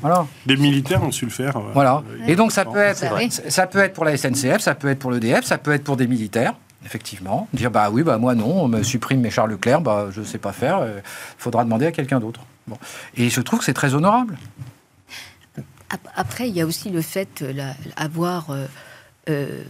[0.00, 0.26] Voilà.
[0.46, 1.56] Des militaires ont su le faire.
[1.56, 2.02] Euh, voilà.
[2.26, 5.12] Et donc ça peut, être, ça peut être pour la SNCF, ça peut être pour
[5.12, 6.54] l'EDF, ça peut être pour des militaires
[6.84, 7.48] effectivement.
[7.52, 10.38] Dire bah oui, bah moi non, on me supprime mes Charles Leclerc, bah je sais
[10.38, 11.00] pas faire, il euh,
[11.38, 12.40] faudra demander à quelqu'un d'autre.
[12.66, 12.76] Bon.
[13.16, 14.36] Et je trouve que c'est très honorable.
[16.14, 17.44] Après, il y a aussi le fait
[17.96, 18.66] d'avoir euh,
[19.28, 19.62] euh,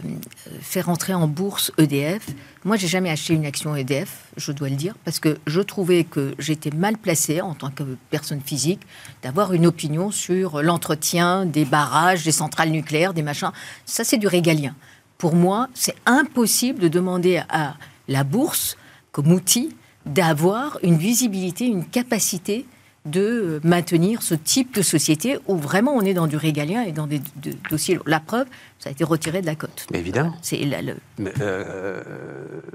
[0.61, 2.25] fait rentrer en bourse EDF.
[2.63, 6.05] Moi, j'ai jamais acheté une action EDF, je dois le dire, parce que je trouvais
[6.05, 8.81] que j'étais mal placée en tant que personne physique
[9.21, 13.51] d'avoir une opinion sur l'entretien des barrages, des centrales nucléaires, des machins.
[13.85, 14.75] Ça, c'est du régalien.
[15.17, 17.75] Pour moi, c'est impossible de demander à
[18.07, 18.77] la bourse,
[19.11, 22.65] comme outil, d'avoir une visibilité, une capacité
[23.05, 27.07] de maintenir ce type de société où vraiment on est dans du régalien et dans
[27.07, 27.21] des
[27.69, 27.99] dossiers.
[28.05, 28.47] La preuve,
[28.83, 29.87] ça a été retiré de la cote.
[29.93, 30.33] Mais évidemment.
[30.41, 30.97] C'est le...
[31.39, 32.01] Euh,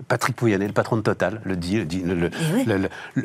[0.08, 1.84] Patrick Pouyanné, le patron de Total, le dit.
[1.84, 2.64] Eh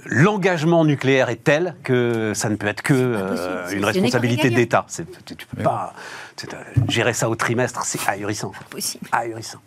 [0.06, 4.86] l'engagement nucléaire est tel que ça ne peut être que euh, une responsabilité d'État.
[5.26, 5.94] Tu peux pas
[6.90, 8.52] gérer ça au trimestre, c'est ahurissant.
[8.68, 9.08] Impossible.
[9.14, 9.60] Ahurissant.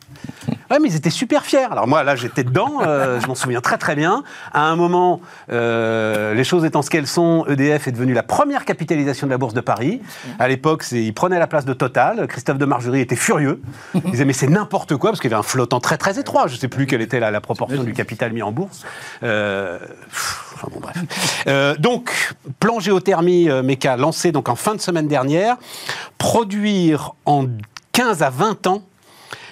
[0.70, 1.68] Ouais, mais ils étaient super fiers.
[1.70, 4.24] Alors moi, là, j'étais dedans, euh, je m'en souviens très très bien.
[4.52, 8.64] À un moment, euh, les choses étant ce qu'elles sont, EDF est devenu la première
[8.64, 10.02] capitalisation de la Bourse de Paris.
[10.38, 12.26] À l'époque, il prenait la place de Total.
[12.26, 13.62] Christophe de Margerie était furieux.
[13.94, 16.46] Il disait, mais c'est n'importe quoi, parce qu'il y avait un flottant très très étroit.
[16.46, 18.84] Je ne sais plus quelle était la, proportion du capital mis en bourse.
[19.22, 19.78] Euh,
[20.70, 21.78] bon, bref.
[21.78, 25.56] donc, plan géothermie méca lancé donc en fin de semaine dernière.
[26.18, 27.46] Produire en
[27.92, 28.82] 15 à 20 ans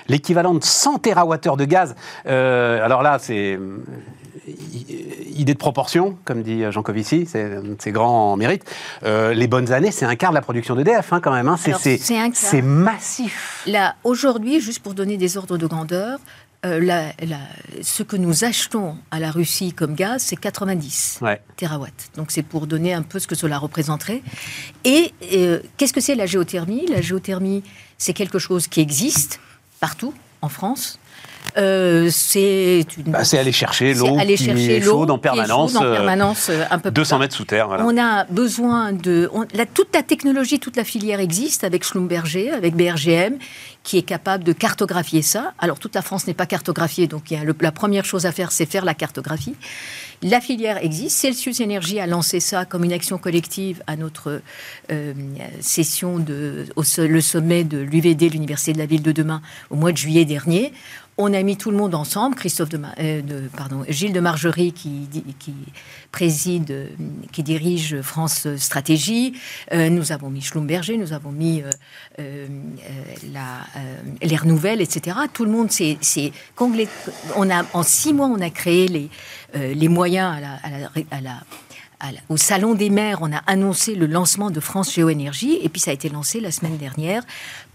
[0.09, 1.95] l'équivalent de 100 TWh de gaz.
[2.27, 3.79] Euh, alors là, c'est euh,
[5.35, 8.65] idée de proportion, comme dit Jean Covici, c'est grand en mérite.
[9.05, 11.49] Euh, les bonnes années, c'est un quart de la production d'EDF hein, quand même.
[11.49, 11.57] Hein.
[11.57, 13.63] C'est massif.
[13.67, 16.19] Là, aujourd'hui, juste pour donner des ordres de grandeur,
[16.63, 21.41] ce que nous achetons à la Russie comme gaz, c'est 90 ouais.
[21.57, 22.11] terawatts.
[22.17, 24.23] Donc c'est pour donner un peu ce que cela représenterait.
[24.85, 25.13] Et
[25.77, 26.87] qu'est-ce que c'est la géothermie?
[26.87, 27.63] La géothermie,
[27.99, 29.41] c'est quelque chose qui existe,
[29.81, 30.99] partout en France.
[31.57, 36.65] Euh, c'est bah, aller chercher l'eau qui est chaude en permanence, en euh, permanence euh,
[36.71, 37.69] un peu 200 mètres sous terre.
[37.79, 39.31] On a besoin de...
[39.73, 43.39] toute la technologie, toute la filière existe avec Schlumberger, avec BRGM,
[43.85, 45.53] qui est capable de cartographier ça.
[45.59, 48.33] Alors toute la France n'est pas cartographiée, donc il y a la première chose à
[48.33, 49.55] faire, c'est faire la cartographie.
[50.23, 51.19] La filière existe.
[51.19, 54.41] Celsius Energy a lancé ça comme une action collective à notre
[54.91, 55.13] euh,
[55.61, 59.93] session de au, le sommet de l'UVD, l'Université de la Ville de demain, au mois
[59.93, 60.73] de juillet dernier.
[61.17, 65.09] On a mis tout le monde ensemble, Christophe de, euh, pardon, Gilles de Margerie qui,
[66.71, 66.89] euh,
[67.39, 69.35] dirige France Stratégie.
[69.73, 71.63] Euh, nous avons mis Schlumberger, nous avons mis
[74.23, 75.17] l'air nouvelle, etc.
[75.33, 75.99] Tout le monde s'est,
[77.37, 79.09] on a en six mois, on a créé les,
[79.55, 80.37] les moyens
[81.11, 81.41] à la
[82.29, 85.91] au Salon des maires, on a annoncé le lancement de France Géoénergie, et puis ça
[85.91, 87.23] a été lancé la semaine dernière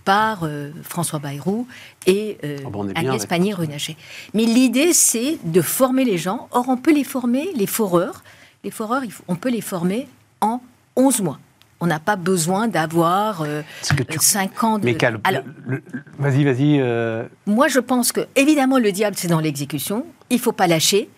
[0.05, 1.67] par euh, François Bayrou
[2.07, 3.95] et euh, oh, Agnès Pannier-Runacher.
[4.33, 6.47] Mais l'idée, c'est de former les gens.
[6.51, 8.23] Or, on peut les former, les foreurs,
[8.63, 10.07] les foreurs, on peut les former
[10.41, 10.61] en
[10.95, 11.39] 11 mois.
[11.81, 14.85] On n'a pas besoin d'avoir euh, tu- 5 ans de...
[14.85, 16.79] Mais Cal, Alors, le- le- vas-y, vas-y.
[16.81, 20.05] euh, moi, je pense que, évidemment, le diable, c'est dans l'exécution.
[20.29, 21.09] Il ne faut pas lâcher.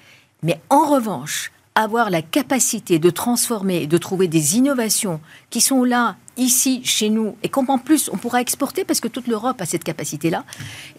[0.43, 6.17] Mais en revanche, avoir la capacité de transformer, de trouver des innovations qui sont là,
[6.37, 9.83] ici, chez nous, et qu'en plus, on pourra exporter parce que toute l'Europe a cette
[9.83, 10.43] capacité-là,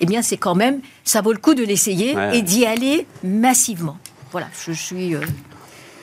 [0.00, 2.38] eh bien, c'est quand même, ça vaut le coup de l'essayer Ouais.
[2.38, 3.96] et d'y aller massivement.
[4.30, 5.14] Voilà, je suis.
[5.14, 5.20] euh,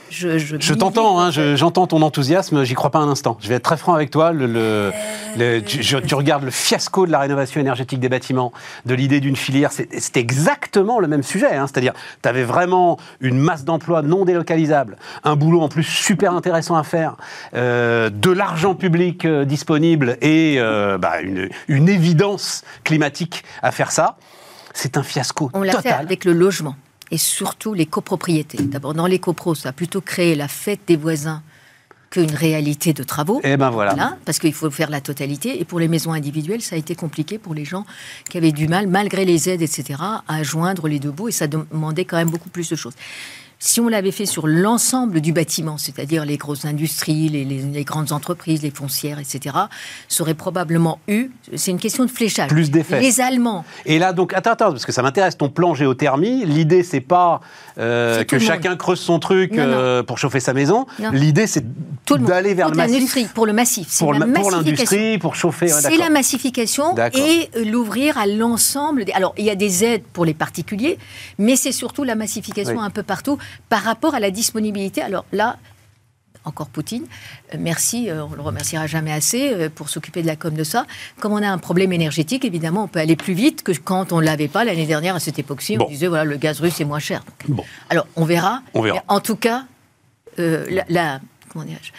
[0.10, 3.38] je je, Je t'entends, hein, je- j'entends ton enthousiasme, j'y crois pas un instant.
[3.42, 4.32] Je vais être très franc avec toi.
[4.32, 4.92] Le, le-
[5.38, 8.52] le- tu, je- tu regardes le fiasco de la rénovation énergétique des bâtiments,
[8.86, 11.56] de l'idée d'une filière, c'est exactement le même sujet.
[11.56, 11.68] hein.
[11.68, 16.76] C'est-à-dire, tu avais vraiment une masse d'emplois non délocalisables, un boulot en plus super intéressant
[16.76, 17.16] à faire,
[17.54, 23.92] euh, de l'argent public euh, disponible et euh, bah, une, une évidence climatique à faire
[23.92, 24.18] ça.
[24.74, 26.76] C'est un fiasco On l'a fait avec le logement
[27.12, 28.58] et surtout les copropriétés.
[28.62, 31.42] D'abord, dans les copros, ça a plutôt créé la fête des voisins
[32.10, 33.40] qu'une réalité de travaux.
[33.44, 33.94] Et ben voilà.
[33.94, 35.62] Voilà, parce qu'il faut faire la totalité.
[35.62, 37.86] Et pour les maisons individuelles, ça a été compliqué pour les gens
[38.30, 41.30] qui avaient du mal, malgré les aides, etc., à joindre les deux bouts.
[41.30, 42.94] Et ça demandait quand même beaucoup plus de choses.
[43.62, 47.84] Si on l'avait fait sur l'ensemble du bâtiment, c'est-à-dire les grosses industries, les, les- les
[47.84, 49.54] grandes entreprises, les foncières, etc.,
[50.08, 51.30] ça aurait probablement eu.
[51.56, 52.48] C'est une question de fléchage.
[52.50, 53.02] Plus d'effets.
[53.02, 56.84] Les Allemands, Et là, donc, attends, attends, parce que ça m'intéresse, ton plan géothermie, l'idée,
[56.84, 57.42] c'est pas
[57.78, 59.74] euh, que chacun creuse son truc Non, non.
[59.74, 60.86] euh, pour chauffer sa maison.
[61.12, 61.66] L'idée, c'est
[62.10, 62.96] d'aller vers Toute le massif.
[62.96, 63.98] l'industrie, pour le massif.
[64.00, 64.58] Pour, le- pour massification.
[64.62, 65.66] l'industrie, pour chauffer.
[65.66, 69.04] ouais, C'est la massification et euh, l'ouvrir à l'ensemble.
[69.04, 69.12] Des...
[69.12, 70.98] Alors, il y a des aides pour les particuliers,
[71.38, 72.84] mais c'est surtout la massification Oui.
[72.84, 73.38] un peu partout
[73.70, 75.02] par rapport à la disponibilité.
[75.02, 75.58] Alors là,
[76.46, 77.04] encore Poutine,
[77.54, 80.64] euh, merci, euh, on le remerciera jamais assez euh, pour s'occuper de la com de
[80.64, 80.86] ça.
[81.20, 84.20] Comme on a un problème énergétique, évidemment, on peut aller plus vite que quand on
[84.22, 85.78] l'avait pas l'année dernière à cette époque-ci.
[85.78, 85.86] Bon.
[85.86, 87.24] On disait voilà, le gaz russe est moins cher.
[87.26, 87.64] Donc, Bon.
[87.90, 88.62] alors, on verra.
[88.74, 89.04] On verra.
[89.10, 89.66] En tout cas,
[90.40, 91.20] euh, la, la-
[91.50, 91.92] comment dirais-je,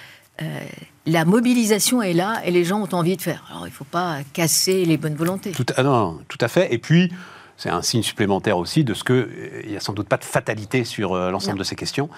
[0.42, 0.60] euh,
[1.06, 3.44] la mobilisation est là et les gens ont envie de faire.
[3.50, 5.52] Alors, il ne faut pas casser les bonnes volontés.
[5.52, 6.72] Tout, ah non, tout à fait.
[6.72, 7.12] Et puis,
[7.60, 10.16] c'est un signe supplémentaire aussi de ce que euh, il n'y a sans doute pas
[10.16, 12.08] de fatalité sur euh, l'ensemble de ces questions.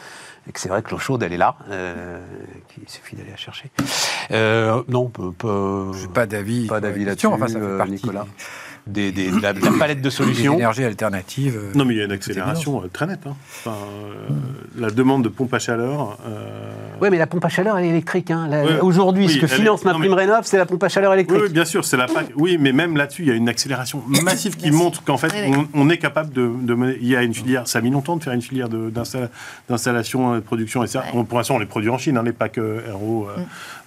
[0.48, 1.56] Et que c'est vrai que l'eau chaude, elle est là.
[1.70, 2.24] euh,
[2.68, 3.68] qu'il suffit d'aller la chercher.
[4.30, 6.68] Euh, non, n'ai pas d'avis.
[6.68, 8.26] Pas d'avis là-dessus, Enfin, ça fait partie Nicolas.
[8.86, 10.54] Des, des- de la, de la palette de des, des solutions.
[10.54, 11.56] énergies alternatives.
[11.56, 13.20] euh, Non, mais il y a une accélération euh, très nette.
[13.26, 13.36] hein.
[13.60, 14.32] Enfin, euh,
[14.80, 16.18] La demande de pompe à chaleur.
[16.26, 16.70] euh,
[17.00, 18.30] Oui, mais la pompe à chaleur, elle est électrique.
[18.30, 18.48] hein.
[18.50, 18.80] Ouais.
[18.80, 20.82] Aujourd'hui, Oui, ce que elle est- finance ma non, mais- prime rénov, c'est la pompe
[20.82, 21.40] à chaleur électrique.
[21.44, 22.26] oui, bien sûr, c'est la PAC.
[22.36, 25.66] Oui, mais même là-dessus, il y a une accélération massive qui montre qu'en fait, on,
[25.74, 27.68] on est capable de, de mener- Il y a une filière.
[27.68, 29.30] Ça a mis longtemps de faire une filière de- d'installa-
[29.68, 30.98] d'installation, euh, de production, etc.
[31.04, 31.10] Ouais.
[31.20, 33.40] On- pour l'instant, on les produit en Chine, hein, les packs euh, RO, euh,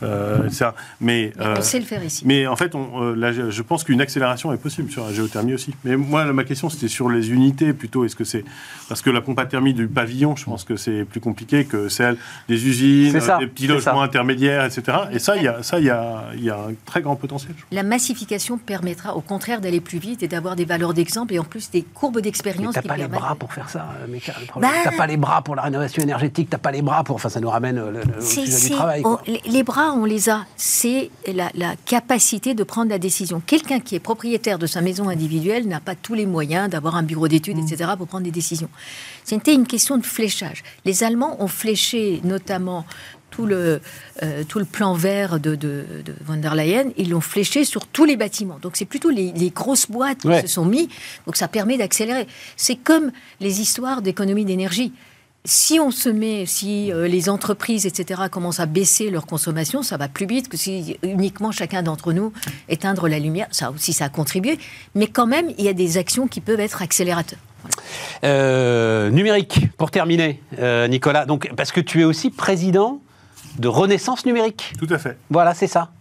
[0.04, 0.68] euh, etc.
[1.02, 2.24] Mais, Mais euh, on sait le faire ici.
[2.26, 5.14] mais en fait, on, euh, là, je je pense qu'une accélération est possible sur la
[5.14, 5.74] géothermie aussi.
[5.84, 8.06] Mais moi, ma question, c'était sur les unités plutôt.
[8.06, 8.44] Est-ce que c'est
[8.88, 11.90] parce que la pompe à thermie du pavillon, je pense que c'est plus compliqué que
[11.90, 12.18] celle
[12.48, 14.04] des usines, ça, des petits logements ça.
[14.04, 14.98] intermédiaires, etc.
[15.12, 17.16] Et ça, il y a, ça, il y a, il y a un très grand
[17.16, 17.54] potentiel.
[17.72, 21.44] La massification permettra au contraire d'aller plus vite et d'avoir des valeurs d'exemple et en
[21.44, 24.34] plus des courbes d'expérience t'as pas les bras pour faire ça, euh, Mika.
[24.60, 27.16] Bah- T'as pas les bras pour la rénovation énergétique, t'as pas les bras pour.
[27.16, 29.02] Enfin, ça nous ramène euh, le, le- au C'est- sujet c'est- du travail.
[29.06, 29.18] on-
[29.50, 30.46] les bras, on les a.
[30.58, 33.42] C'est la, la capacité de prendre la décision.
[33.46, 37.04] Quelqu'un qui est propriétaire de sa maison individuelle n'a pas tous les moyens d'avoir un
[37.04, 38.68] bureau d'études, etc., pour prendre des décisions.
[39.24, 40.66] C'était une question de fléchage.
[40.84, 42.86] Les Allemands ont fléché notamment
[43.32, 43.80] tout le,
[44.22, 47.88] euh, tout le plan vert de, de, de von der Leyen, ils l'ont fléché sur
[47.88, 48.60] tous les bâtiments.
[48.62, 50.90] Donc c'est plutôt les, les grosses boîtes qui se sont mis.
[51.26, 52.28] Donc ça permet d'accélérer.
[52.58, 54.92] C'est comme les histoires d'économie d'énergie.
[55.48, 59.96] Si on se met, si euh, les entreprises, etc., commencent à baisser leur consommation, ça
[59.96, 62.34] va plus vite que si uniquement chacun d'entre nous
[62.68, 63.48] éteindre la lumière.
[63.52, 64.58] Ça aussi, ça a contribué.
[64.96, 67.38] Mais quand même, il y a des actions qui peuvent être accélérateurs.
[67.62, 67.76] Voilà.
[68.24, 71.26] Euh, numérique, pour terminer, euh, Nicolas.
[71.26, 73.00] Donc, parce que tu es aussi président
[73.60, 74.74] de Renaissance numérique.
[74.80, 75.18] Tout à fait.
[75.30, 75.92] Voilà, c'est ça.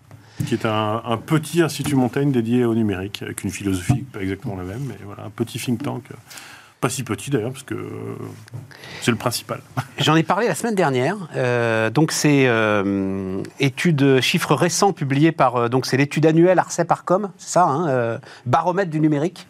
[0.47, 4.57] Qui est un, un petit institut Montaigne dédié au numérique, avec une philosophie pas exactement
[4.57, 6.03] la même, mais voilà, un petit think tank.
[6.81, 8.17] Pas si petit d'ailleurs, parce que euh,
[9.01, 9.61] c'est le principal.
[9.99, 11.17] J'en ai parlé la semaine dernière.
[11.35, 15.71] Euh, donc, c'est euh, étude, chiffres récents publiés par.
[15.71, 19.47] donc, c'est l'étude annuelle Arcep Arcom, c'est ça, hein, baromètre du numérique.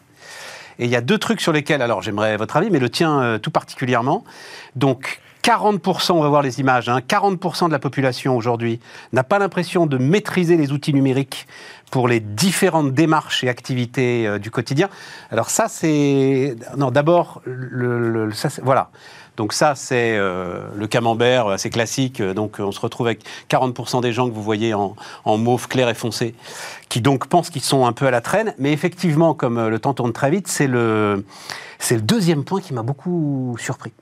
[0.79, 3.39] Et il y a deux trucs sur lesquels, alors j'aimerais votre avis, mais le tien
[3.41, 4.25] tout particulièrement.
[4.77, 8.81] Donc, 40%, on va voir les images, hein, 40% de la population aujourd'hui
[9.13, 11.47] n'a pas l'impression de maîtriser les outils numériques
[11.91, 14.89] pour les différentes démarches et activités euh, du quotidien.
[15.31, 16.57] Alors ça, c'est...
[16.79, 18.91] Non, d'abord, le, le- ça, voilà.
[19.37, 22.23] Donc ça, c'est euh, le camembert assez classique.
[22.23, 25.91] Donc on se retrouve avec 40% des gens que vous voyez en, en mauve clair
[25.91, 26.35] et foncé,
[26.89, 28.55] qui donc pensent qu'ils sont un peu à la traîne.
[28.59, 31.27] Mais effectivement, comme euh, le temps tourne très vite, c'est le,
[31.79, 33.93] c'est le deuxième point qui m'a beaucoup surpris.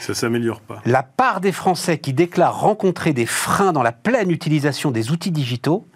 [0.00, 0.80] Ça s'améliore pas.
[0.86, 5.30] La part des Français qui déclarent rencontrer des freins dans la pleine utilisation des outils
[5.30, 5.86] digitaux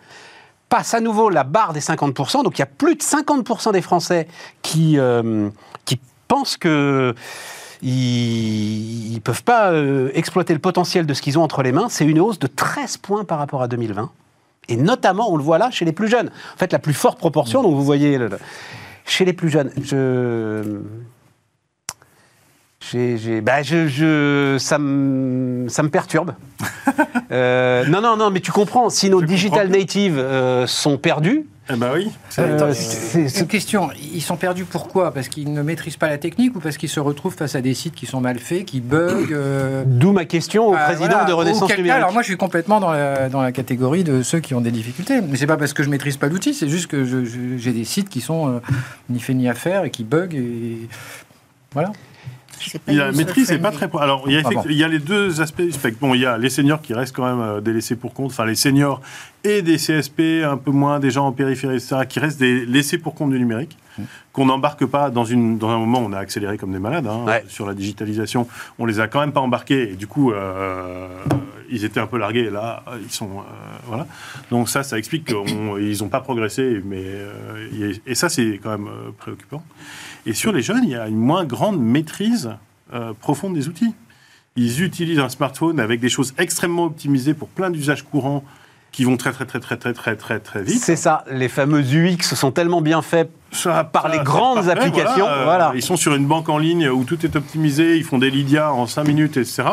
[0.69, 2.43] passe à nouveau la barre des 50%.
[2.43, 4.29] Donc il y a plus de 50% des Français
[4.63, 5.49] qui, euh,
[5.85, 7.15] qui pensent que
[7.83, 11.89] ils ne peuvent pas euh, exploiter le potentiel de ce qu'ils ont entre les mains.
[11.89, 14.11] C'est une hausse de 13 points par rapport à 2020.
[14.69, 16.31] Et notamment, on le voit là, chez les plus jeunes.
[16.55, 18.19] En fait, la plus forte proportion, donc vous voyez,
[19.05, 19.71] chez les plus jeunes.
[19.81, 20.81] Je...
[22.93, 26.35] J'ai, j'ai- bah, je, je- ça, me, ça me perturbe.
[27.33, 31.45] Euh, non, non, non, mais tu comprends, si nos Je digital natives euh, sont perdus,
[31.69, 32.09] Eh ben oui.
[32.39, 36.19] euh, c'est- c'est- Une question, ils sont perdus pourquoi Parce qu'ils ne maîtrisent pas la
[36.19, 38.81] technique ou parce qu'ils se retrouvent face à des sites qui sont mal faits, qui
[38.81, 41.25] bug euh, d'où ma question au bah, président voilà.
[41.25, 41.91] de Renaissance numérique.
[41.91, 44.71] Alors moi je suis complètement dans la, dans la catégorie de ceux qui ont des
[44.71, 45.21] difficultés.
[45.21, 47.73] Mais c'est pas parce que je maîtrise pas l'outil, c'est juste que je- je- j'ai
[47.73, 48.59] des sites qui sont euh,
[49.11, 50.89] ni fait ni à faire et qui bug et
[51.73, 51.91] voilà.
[52.87, 53.89] La maîtrise n'est pas très.
[54.01, 54.65] Alors, il y, a Ah bon.
[54.69, 55.63] il y a les deux aspects.
[55.73, 57.97] Fait que Bon, il y a les seniors qui restent quand même euh, des laissés
[57.97, 59.01] pour compte, enfin les seniors
[59.47, 62.99] et des CSP, un peu moins des gens en périphérie, etc., qui restent des laissés
[62.99, 64.03] pour compte du numérique, Mmh.
[64.35, 67.07] qu'on n'embarque pas dans, une, dans un moment où on a accéléré comme des malades
[67.07, 67.43] hein, Ouais.
[67.49, 68.47] sur la digitalisation.
[68.79, 71.09] On les a quand même pas embarqués et du coup, euh,
[71.71, 73.39] ils étaient un peu largués et là, ils sont.
[73.39, 73.43] euh,
[73.87, 74.07] voilà.
[74.51, 77.01] Donc, ça, ça explique qu'ils n'ont pas progressé, mais.
[77.03, 79.63] euh, et, ça, c'est quand même préoccupant.
[80.27, 82.51] Et sur les jeunes, il y a une moins grande maîtrise
[83.21, 83.95] profonde des outils.
[84.57, 88.45] Ils utilisent un smartphone avec des choses extrêmement optimisées pour plein d'usages courants
[88.93, 90.83] qui vont très très très très très très très, très vite.
[90.83, 94.71] C'est ça, les fameux UX sont tellement bien faits ça- par ça- les grandes parfait,
[94.71, 95.73] applications, voilà.
[95.75, 98.73] Ils sont sur une banque en ligne où tout est optimisé, ils font des Lydia
[98.73, 99.65] en 5 minutes, etc.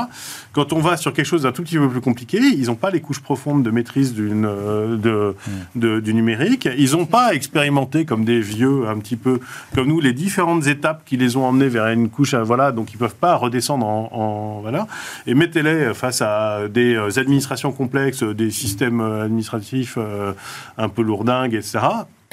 [0.53, 2.91] Quand on va sur quelque chose d'un tout petit peu plus compliqué, ils n'ont pas
[2.91, 5.35] les couches profondes de maîtrise d'une, euh, de,
[5.75, 5.79] Hmm.
[5.79, 6.67] de- du numérique.
[6.77, 9.39] Ils n'ont pas expérimenté comme des vieux, un petit peu
[9.75, 12.33] comme nous, les différentes étapes qui les ont emmenés vers une couche.
[12.33, 14.87] euh, Voilà, donc ils peuvent pas redescendre en, en- voilà.
[15.27, 20.33] Et mettez-les face à des euh, administrations complexes, des systèmes administratifs euh,
[20.77, 21.79] un peu lourdingues, etc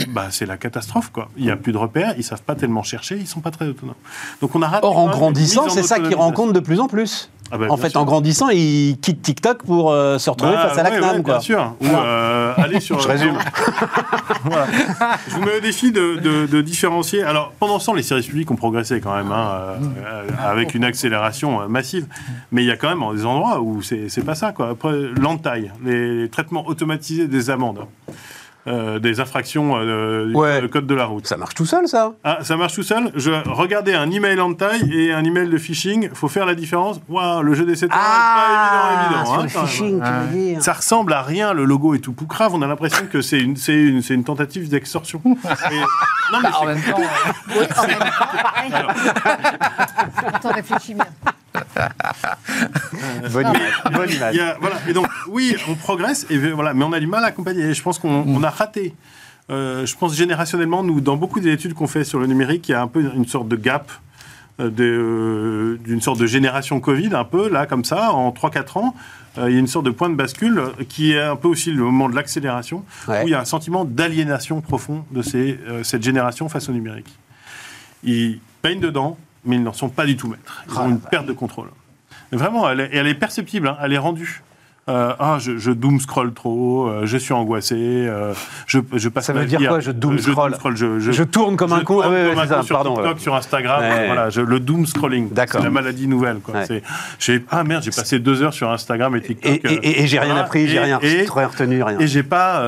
[0.08, 1.28] bah, c'est la catastrophe, quoi.
[1.36, 3.66] Il n'y a plus de repères, ils savent pas tellement chercher, ils sont pas très
[3.66, 3.94] autonomes.
[4.40, 7.30] Donc on a Or, en grandissant, c'est ça qu'ils rencontrent de plus en plus.
[7.52, 8.00] Ah bah, en fait, sûr.
[8.00, 11.16] en grandissant, ils quittent TikTok pour euh, se retrouver Bah, face à la ouais, CNAM,
[11.16, 11.34] ouais, quoi.
[11.34, 11.74] Bien sûr.
[11.80, 13.00] Ou euh, aller sur.
[13.00, 13.36] Je résume.
[14.44, 14.66] Voilà.
[15.28, 17.22] Je vous mets au défi de, de- de différencier.
[17.22, 19.50] Alors, pendant ce temps, les services publics ont progressé quand même, hein,
[20.04, 22.06] euh, avec une accélération massive.
[22.52, 24.70] Mais il y a quand même des endroits où c'est c'est pas ça, quoi.
[24.70, 27.80] Après, l'entaille, les traitements automatisés des amendes.
[28.66, 30.68] Euh, des infractions euh, du Ouais.
[30.70, 31.26] code de la route.
[31.26, 32.12] Ça marche tout seul, ça.
[32.24, 33.10] Ah, ça marche tout seul.
[33.14, 36.10] Je regardais un email en taille et un email de phishing.
[36.12, 37.00] Faut faire la différence.
[37.08, 37.96] Waouh, le jeu des 7 Ah,
[38.36, 39.32] pas évident, évident.
[39.32, 40.62] sur hein, le phishing, tu veux dire.
[40.62, 42.54] Ça ressemble à rien, le logo est tout poucrave.
[42.54, 45.20] On a l'impression que c'est une, c'est une, c'est une tentative d'extorsion.
[45.26, 47.00] Et- Non, mais en même temps,
[47.48, 48.94] Oui, en même temps.
[50.34, 51.04] Attends, réfléchis bien.
[53.32, 53.82] Bonne image.
[53.92, 54.38] Bonne image.
[54.38, 54.76] a- voilà.
[54.88, 57.62] Et donc, oui, on progresse, et voilà, mais on a du mal à accompagner.
[57.64, 58.94] Et je pense qu'on on a raté.
[59.50, 62.72] Euh, je pense générationnellement, nous, dans beaucoup des études qu'on fait sur le numérique, il
[62.72, 63.90] y a un peu une sorte de gap
[64.60, 68.94] euh, euh, d'une sorte de génération Covid, un peu, là, comme ça, en 3-4 ans.
[69.38, 71.70] euh, il y a une sorte de point de bascule qui est un peu aussi
[71.72, 73.24] le moment de l'accélération, Ouais.
[73.24, 77.12] où il y a un sentiment d'aliénation profond de ces, cette génération face au numérique.
[78.04, 80.62] Ils peignent dedans, mais ils n'en sont pas du tout maîtres.
[80.68, 81.70] Ils Ah, ont une perte de contrôle.
[82.32, 84.42] Vraiment, elle est, elle est perceptible, hein, elle est rendue.
[84.90, 88.34] Euh, ah, je, je doom scroll trop, euh, je suis angoissé, euh,
[88.66, 91.56] je, je passe Ça veut dire quoi, je doom euh, scroll je, je- Je tourne
[91.56, 92.00] comme un con.
[92.02, 92.94] Ah ouais, ouais, ça, sur pardon.
[92.96, 93.20] TikTok, ouais.
[93.20, 95.30] sur Instagram, voilà, le doom scrolling.
[95.30, 95.60] D'accord.
[95.60, 96.38] C'est la maladie nouvelle.
[96.40, 96.54] Quoi.
[97.50, 99.52] Ah merde, j'ai passé deux heures sur Instagram et TikTok.
[99.64, 100.44] et- et- et j'ai rien voilà.
[100.44, 101.98] appris, j'ai rien, et- rien retenu, rien.
[102.00, 102.64] et j'ai pas,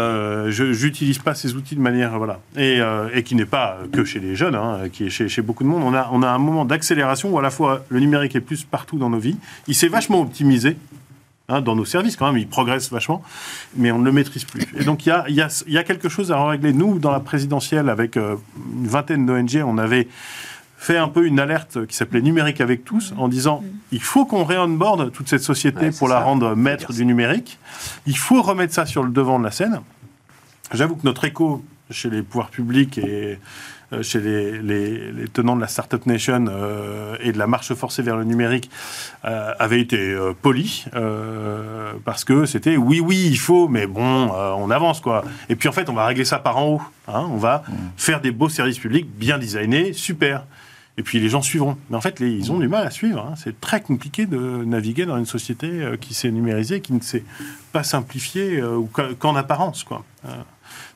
[0.51, 2.79] j'utilise pas ces outils de manière voilà, et,
[3.15, 5.69] et qui n'est pas que chez les jeunes, hein, qui est chez, chez beaucoup de
[5.69, 5.83] monde.
[5.85, 8.63] On a on a un moment d'accélération où à la fois le numérique est plus
[8.65, 9.37] partout dans nos vies.
[9.67, 10.77] Il s'est vachement optimisé.
[11.49, 13.23] Hein, dans nos services, quand même, il progresse vachement,
[13.77, 14.63] mais on ne le maîtrise plus.
[14.77, 16.73] Et donc, il y a, il y, a, il y a quelque chose à régler.
[16.73, 18.37] Nous, dans la présidentielle, avec euh,
[18.75, 20.09] une vingtaine d'ONG, on avait
[20.77, 23.63] fait un peu une alerte qui s'appelait Numérique avec tous, en disant
[23.93, 26.23] il faut qu'on réonboard toute cette société Ouais, pour la ça.
[26.25, 27.59] rendre maître du numérique.
[28.07, 29.81] Il faut remettre ça sur le devant de la scène.
[30.73, 33.37] J'avoue que notre écho chez les pouvoirs publics et euh,
[34.01, 38.01] chez les, les- les tenants de la Startup Nation euh, et de la marche forcée
[38.03, 38.71] vers le numérique
[39.27, 44.33] euh, avait été euh, poli euh, parce que c'était oui oui il faut mais bon
[44.33, 45.25] euh, on avance quoi.
[45.49, 47.27] Et puis en fait on va régler ça par en haut hein.
[47.31, 47.63] on va
[47.97, 50.45] faire des beaux services publics bien designés super
[50.99, 51.77] et puis les gens suivront.
[51.91, 53.21] Mais en fait, les- ils ont du mal à suivre.
[53.31, 53.35] hein.
[53.37, 57.25] C'est très compliqué de naviguer dans une société euh, qui s'est numérisée, qui ne s'est
[57.73, 58.89] pas simplifiée euh, ou
[59.19, 59.85] qu'en apparence.
[59.85, 60.05] Quoi.
[60.27, 60.29] Euh,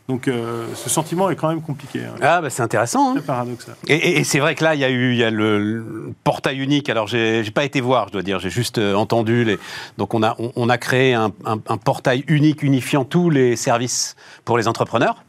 [0.09, 2.05] Donc euh, ce sentiment est quand même compliqué.
[2.05, 2.15] hein.
[2.23, 3.11] Ah, bah, c'est intéressant.
[3.11, 3.15] hein.
[3.17, 3.75] C'est paradoxal.
[3.89, 5.59] Et, et- et c'est vrai que là, il y a eu il y a le,
[5.59, 6.89] le portail unique.
[6.89, 8.39] Alors, j'ai pas été voir, je dois dire.
[8.39, 9.43] J'ai juste entendu.
[9.45, 9.59] Les...
[9.99, 13.57] Donc, on a, on, on a créé un, un- un portail unique unifiant tous les
[13.57, 15.25] services pour les entrepreneurs.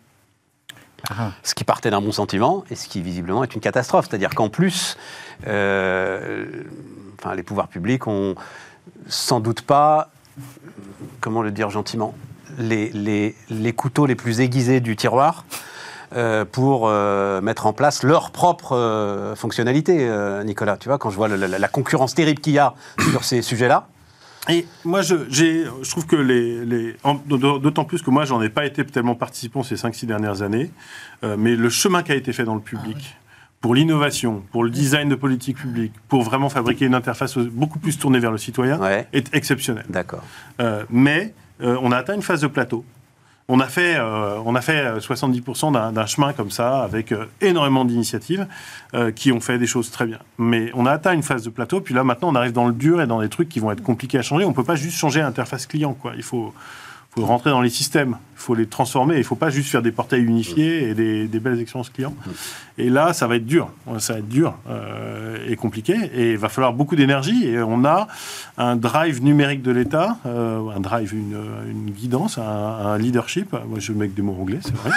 [1.43, 4.07] Ce qui partait d'un bon sentiment et ce qui visiblement est une catastrophe.
[4.09, 4.97] C'est-à-dire qu'en plus,
[5.47, 6.45] euh,
[7.19, 8.35] enfin, les pouvoirs publics ont
[9.07, 10.09] sans doute pas,
[11.21, 12.13] comment le dire gentiment,
[12.57, 13.35] les,
[13.75, 15.45] couteaux les plus aiguisés du tiroir
[16.15, 20.09] euh, pour euh, mettre en place leur propre fonctionnalité,
[20.43, 20.77] Nicolas.
[20.77, 22.73] Tu vois, quand je vois la concurrence terrible qu'il y a
[23.11, 23.87] sur ces sujets-là.
[24.49, 26.95] Et moi, je, trouve que les.
[27.27, 30.71] D'autant plus que moi, j'en ai pas été tellement participant ces 5-6 dernières années,
[31.23, 33.17] euh, mais le chemin qui a été fait dans le public.
[33.59, 37.97] Pour l'innovation, pour le design de politique publique, pour vraiment fabriquer une interface beaucoup plus
[37.97, 39.83] tournée vers le citoyen, Ouais, est exceptionnel.
[39.89, 40.23] d'accord.
[40.61, 42.85] Euh, mais euh, on a atteint une phase de plateau.
[43.49, 47.13] On a fait, euh, on a fait euh, 70% d'un d'un chemin comme ça, avec
[47.13, 48.45] euh, énormément d'initiatives
[48.93, 50.19] euh, qui ont fait des choses très bien.
[50.37, 52.73] Mais on a atteint une phase de plateau, puis là maintenant on arrive dans le
[52.73, 54.43] dur et dans des trucs qui vont être compliqués à changer.
[54.43, 55.93] On ne peut pas juste changer l'interface client.
[55.93, 56.11] Quoi.
[56.17, 56.53] Il faut,
[57.21, 59.15] faut rentrer dans les systèmes, il faut les transformer.
[59.15, 62.13] Il ne faut pas juste faire des portails unifiés et des, des belles expériences clients.
[62.77, 63.71] Et là, ça va être dur.
[63.97, 65.95] Ça va être dur euh, et compliqué.
[66.13, 67.47] Et il va falloir beaucoup d'énergie.
[67.47, 68.07] Et on a
[68.57, 71.37] un drive numérique de l'État, euh, un drive, une,
[71.69, 73.53] une guidance, un, un leadership.
[73.67, 74.91] Moi, je mets que des mots anglais, c'est vrai.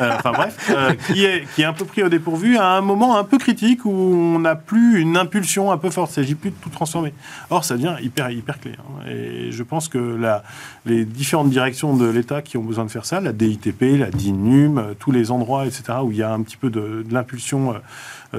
[0.00, 2.80] Euh, Enfin bref, euh, qui, est, qui est un peu pris au dépourvu à un
[2.80, 6.10] moment un peu critique où on n'a plus une impulsion un peu forte.
[6.16, 7.12] Il ne s'agit plus de tout transformer.
[7.50, 8.72] Or, ça devient hyper, hyper clé.
[8.78, 9.08] hein.
[9.10, 10.42] Et je pense que la,
[10.86, 14.78] les différentes directions de l'État qui ont besoin de faire ça, la DITP, la DINUM,
[14.78, 17.74] euh, tous les endroits, etc., où il y a un petit peu de, l'impulsion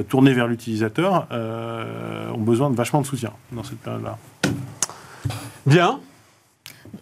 [0.08, 4.18] tournée vers l'utilisateur, ont besoin de vachement de soutien dans cette période-là.
[5.66, 5.99] Bien.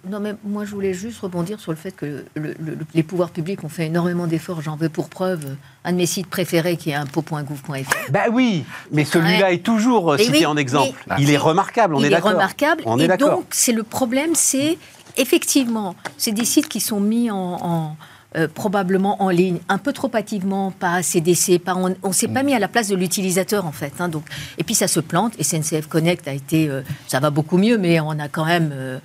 [0.09, 3.29] Non, mais moi, je voulais juste rebondir sur le fait que le- le- les pouvoirs
[3.31, 4.61] publics ont fait énormément d'efforts.
[4.61, 8.11] J'en veux pour preuve un de mes sites préférés qui est impôt.gouv.fr.
[8.11, 10.97] Bah oui, mais celui-là est toujours euh, Et cité oui, en exemple.
[11.09, 12.31] mais- Il est remarquable, on il est d'accord.
[12.31, 12.83] remarquable.
[12.85, 13.29] On et est d'accord.
[13.37, 14.77] donc, c'est le problème, c'est
[15.17, 17.97] effectivement, c'est des sites qui sont mis en, en,
[18.37, 22.27] euh, probablement en ligne, un peu trop hâtivement, pas assez d'essais, pas, on ne s'est
[22.27, 23.91] pas mis à la place de l'utilisateur en fait.
[23.99, 24.23] hein, donc,
[24.57, 25.33] et puis ça se plante.
[25.41, 28.99] SNCF Connect a été, euh, ça va beaucoup mieux, mais on a quand même euh,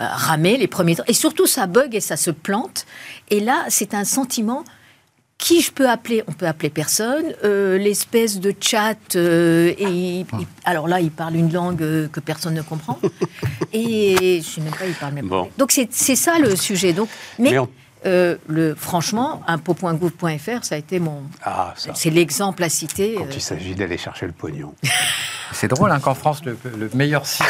[0.00, 1.04] euh, ramé les premiers temps.
[1.06, 2.86] Et surtout, ça bug et ça se plante.
[3.30, 4.64] Et là, c'est un sentiment.
[5.38, 7.34] Qui je peux appeler On peut appeler personne.
[7.44, 9.84] Euh, L'espèce de chat, euh, et
[10.20, 10.26] il-
[10.64, 12.98] alors là, il parle une langue euh, que personne ne comprend.
[13.74, 15.44] Et je sais même pas, il parle même Bon.
[15.44, 15.50] pas.
[15.58, 16.94] Donc c'est c'est ça le sujet.
[16.94, 17.68] Donc, mais Mais on-
[18.06, 21.22] euh, le, franchement, impôt.gouv.fr, ça a été mon.
[21.44, 21.74] Ah.
[21.94, 23.14] C'est l'exemple à citer.
[23.16, 24.74] Quand euh, il s'agit d'aller chercher le pognon.
[25.52, 27.46] C'est drôle hein, qu'en France, le, le meilleur site.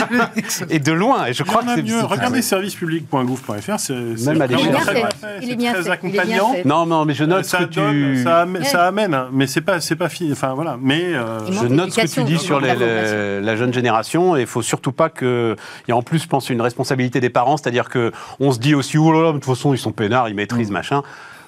[0.70, 1.82] Et de loin, et je crois que c'est.
[1.82, 2.02] mieux.
[2.02, 4.64] Regardez servicepublic.gouv.fr, c'est Même à l'échelle.
[4.64, 5.00] il est bien très fait.
[5.00, 5.38] bien fait.
[5.42, 5.98] Il est C'est bien très fait.
[6.02, 6.54] Il est bien accompagnant.
[6.64, 8.22] Non, non, mais je note ça ce que donne, tu.
[8.22, 10.32] ça, amène, ça amène, hein, mais c'est pas, c'est pas fini.
[10.32, 13.72] Enfin voilà, mais euh, Je note ce que tu dis sur les- les- la jeune
[13.72, 15.56] génération et il faut surtout pas que.
[15.86, 18.58] Il y a en plus, je pense, une responsabilité des parents, c'est-à-dire que on se
[18.58, 21.02] dit aussi, oh là là, de toute façon, ils sont peinards, ils maîtrisent machin.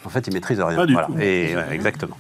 [0.04, 0.76] En fait, ils maîtrisent rien.
[0.76, 1.08] Pas du Voilà.
[1.08, 1.18] tout.
[1.18, 2.16] Et, ouais, exactement.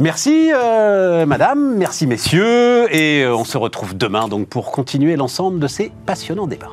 [0.00, 5.60] Merci, euh, madame, merci, messieurs, et euh, on se retrouve demain donc pour continuer l'ensemble
[5.60, 6.72] de ces passionnants débats.